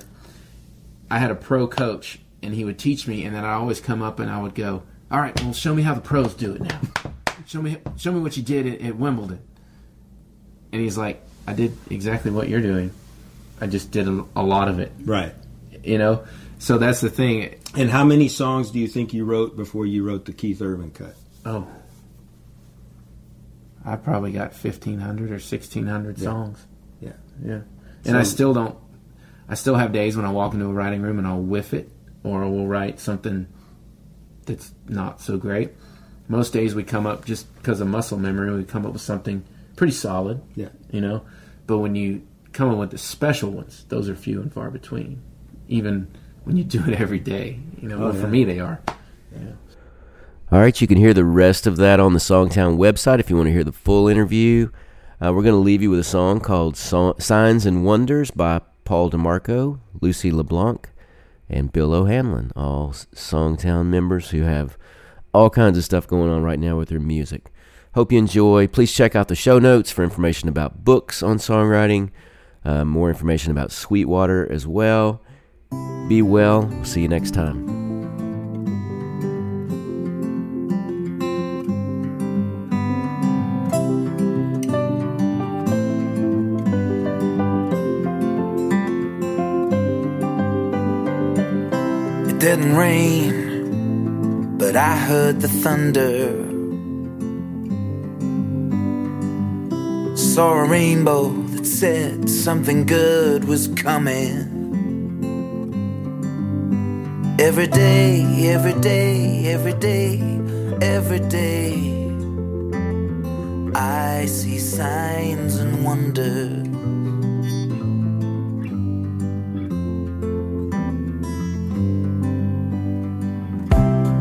I 1.10 1.20
had 1.20 1.32
a 1.32 1.36
pro 1.36 1.68
coach, 1.68 2.20
and 2.42 2.54
he 2.54 2.66
would 2.66 2.80
teach 2.80 3.08
me, 3.08 3.24
and 3.24 3.36
then 3.36 3.46
I 3.46 3.54
always 3.54 3.80
come 3.80 4.02
up 4.02 4.20
and 4.20 4.30
I 4.30 4.42
would 4.42 4.56
go, 4.56 4.84
"All 5.12 5.20
right, 5.20 5.40
well, 5.42 5.54
show 5.54 5.74
me 5.74 5.84
how 5.84 5.94
the 5.94 6.02
pros 6.02 6.34
do 6.34 6.54
it 6.54 6.62
now." 6.62 6.82
show 7.46 7.62
me, 7.62 7.78
show 7.98 8.12
me 8.12 8.20
what 8.20 8.36
you 8.36 8.44
did 8.44 8.68
at, 8.68 8.82
at 8.82 8.96
Wimbledon." 8.96 9.40
And 10.72 10.82
he's 10.82 10.98
like, 10.98 11.22
"I 11.48 11.54
did 11.54 11.78
exactly 11.90 12.32
what 12.32 12.50
you're 12.50 12.62
doing. 12.62 12.92
I 13.62 13.68
just 13.68 13.92
did 13.92 14.08
a, 14.08 14.26
a 14.36 14.44
lot 14.44 14.68
of 14.68 14.80
it." 14.80 14.92
Right. 15.06 15.34
You 15.84 15.98
know, 15.98 16.26
so 16.64 16.78
that's 16.78 17.02
the 17.02 17.10
thing. 17.10 17.56
And 17.76 17.90
how 17.90 18.06
many 18.06 18.30
songs 18.30 18.72
do 18.72 18.80
you 18.80 18.88
think 18.88 19.14
you 19.14 19.26
wrote 19.26 19.58
before 19.58 19.86
you 19.86 20.06
wrote 20.06 20.24
the 20.26 20.32
Keith 20.34 20.62
Urban 20.62 20.92
cut? 20.92 21.16
Oh, 21.46 21.68
I 23.86 23.96
probably 23.98 24.32
got 24.32 24.54
fifteen 24.54 25.00
hundred 25.00 25.32
or 25.32 25.40
sixteen 25.40 25.88
hundred 25.88 26.18
Yeah. 26.18 26.24
songs. 26.24 26.66
Yeah. 27.02 27.12
Yeah, 27.44 27.62
and 28.06 28.16
I 28.16 28.24
still 28.24 28.54
don't. 28.54 28.78
I 29.50 29.56
still 29.56 29.76
have 29.76 29.92
days 29.92 30.16
when 30.16 30.26
I 30.26 30.32
walk 30.32 30.54
into 30.54 30.66
a 30.68 30.74
writing 30.74 31.02
room 31.02 31.18
and 31.18 31.28
I'll 31.28 31.42
whiff 31.42 31.74
it, 31.74 31.92
or 32.24 32.48
we'll 32.50 32.68
write 32.68 33.00
something 33.00 33.48
that's 34.46 34.74
not 34.88 35.20
so 35.20 35.38
great. 35.38 35.72
Most 36.30 36.54
days 36.54 36.74
we 36.76 36.84
come 36.84 37.06
up 37.06 37.26
just 37.26 37.54
because 37.56 37.82
of 37.82 37.88
muscle 37.88 38.18
memory. 38.18 38.56
We 38.56 38.64
come 38.64 38.86
up 38.86 38.94
with 38.94 39.02
something 39.02 39.44
pretty 39.76 39.92
solid. 39.94 40.42
Yeah. 40.56 40.70
you 40.92 41.02
know. 41.02 41.24
But 41.68 41.80
when 41.80 41.96
you 41.96 42.22
come 42.54 42.70
up 42.70 42.78
with 42.78 42.92
the 42.92 42.98
special 42.98 43.52
ones, 43.52 43.86
those 43.90 44.08
are 44.08 44.16
few 44.16 44.42
and 44.42 44.54
far 44.54 44.70
between. 44.72 45.22
Even 45.68 46.08
when 46.44 46.58
you 46.58 46.64
do 46.64 46.84
it 46.86 47.00
every 47.00 47.20
day, 47.20 47.60
you 47.82 47.88
know. 47.88 47.98
Oh, 47.98 48.00
well, 48.06 48.14
for 48.14 48.28
me, 48.28 48.44
they 48.44 48.60
are. 48.60 48.82
All 50.52 50.60
right, 50.60 50.80
you 50.80 50.86
can 50.88 50.98
hear 50.98 51.16
the 51.16 51.26
rest 51.26 51.66
of 51.66 51.78
that 51.78 52.00
on 52.00 52.14
the 52.14 52.20
Songtown 52.20 52.78
website 52.78 53.20
if 53.20 53.30
you 53.30 53.36
want 53.36 53.48
to 53.48 53.54
hear 53.54 53.64
the 53.64 53.72
full 53.72 54.08
interview. 54.08 54.70
Uh, 55.20 55.34
we're 55.34 55.42
going 55.42 55.56
to 55.56 55.58
leave 55.58 55.82
you 55.82 55.90
with 55.90 56.00
a 56.00 56.04
song 56.04 56.40
called 56.40 56.78
so- 56.78 57.16
Signs 57.18 57.66
and 57.66 57.84
Wonders 57.84 58.30
by 58.30 58.62
Paul 58.84 59.10
DeMarco, 59.10 59.80
Lucy 60.00 60.32
LeBlanc, 60.32 60.90
and 61.50 61.72
Bill 61.72 61.94
O'Hanlon, 61.94 62.52
all 62.56 62.92
Songtown 62.92 63.88
members 63.88 64.30
who 64.30 64.44
have 64.44 64.78
all 65.34 65.50
kinds 65.50 65.78
of 65.78 65.84
stuff 65.86 66.06
going 66.06 66.30
on 66.30 66.44
right 66.44 66.60
now 66.60 66.78
with 66.78 66.90
their 66.90 67.00
music. 67.00 67.52
Hope 67.96 68.12
you 68.12 68.20
enjoy. 68.20 68.68
Please 68.68 68.92
check 68.92 69.16
out 69.16 69.30
the 69.30 69.36
show 69.36 69.58
notes 69.58 69.90
for 69.92 70.04
information 70.04 70.50
about 70.50 70.84
books 70.84 71.24
on 71.24 71.38
songwriting, 71.38 72.12
uh, 72.64 72.86
more 72.86 73.10
information 73.10 73.52
about 73.52 73.72
Sweetwater 73.72 74.52
as 74.52 74.68
well. 74.68 75.22
Be 76.08 76.22
well. 76.22 76.70
See 76.84 77.02
you 77.02 77.08
next 77.08 77.32
time. 77.32 77.64
It 92.30 92.40
didn't 92.40 92.76
rain, 92.76 94.58
but 94.58 94.76
I 94.76 94.98
heard 94.98 95.42
the 95.42 95.48
thunder. 95.48 96.52
Saw 100.18 100.64
a 100.64 100.68
rainbow 100.68 101.30
that 101.30 101.66
said 101.66 102.30
something 102.30 102.86
good 102.86 103.46
was 103.46 103.68
coming. 103.70 104.53
Every 107.44 107.68
day, 107.68 108.24
every 108.54 108.74
day, 108.80 109.48
every 109.48 109.74
day, 109.74 110.18
every 110.82 111.20
day, 111.20 111.74
I 113.76 114.26
see 114.28 114.58
signs 114.58 115.58
and 115.58 115.84
wonders. 115.84 116.64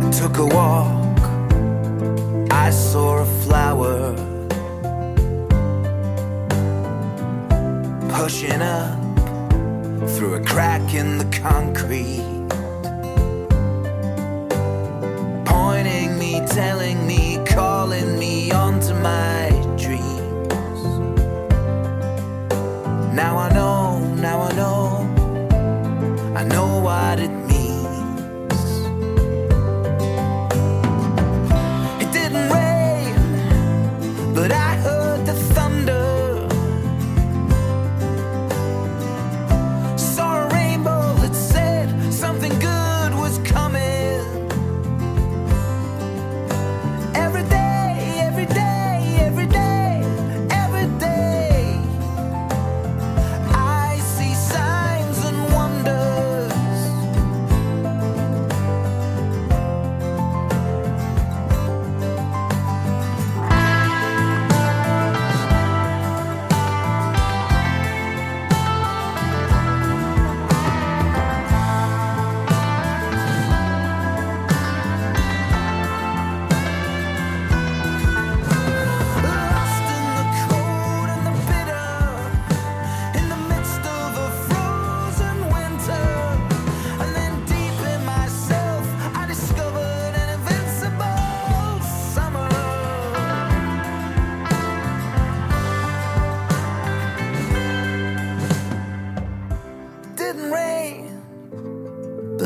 I 0.02 0.10
took 0.10 0.38
a 0.38 0.46
walk. 0.46 1.20
I 2.50 2.70
saw 2.70 3.18
a 3.18 3.26
flower 3.44 4.16
pushing 8.10 8.60
up 8.60 8.98
through 10.10 10.34
a 10.34 10.44
crack 10.44 10.92
in 10.92 11.18
the 11.18 11.28
concrete, 11.38 12.31
Know, 23.72 23.98
now 24.16 24.42
I 24.42 24.52
know, 24.52 25.11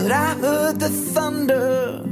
but 0.07 0.14
I 0.14 0.35
heard 0.35 0.79
the 0.79 0.88
thunder. 0.88 2.05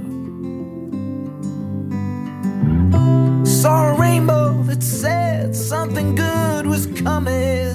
Saw 3.47 3.95
a 3.95 4.01
rainbow 4.01 4.61
that 4.65 4.83
said 4.83 5.55
something 5.55 6.17
good 6.17 6.67
was 6.67 6.87
coming. 6.87 7.74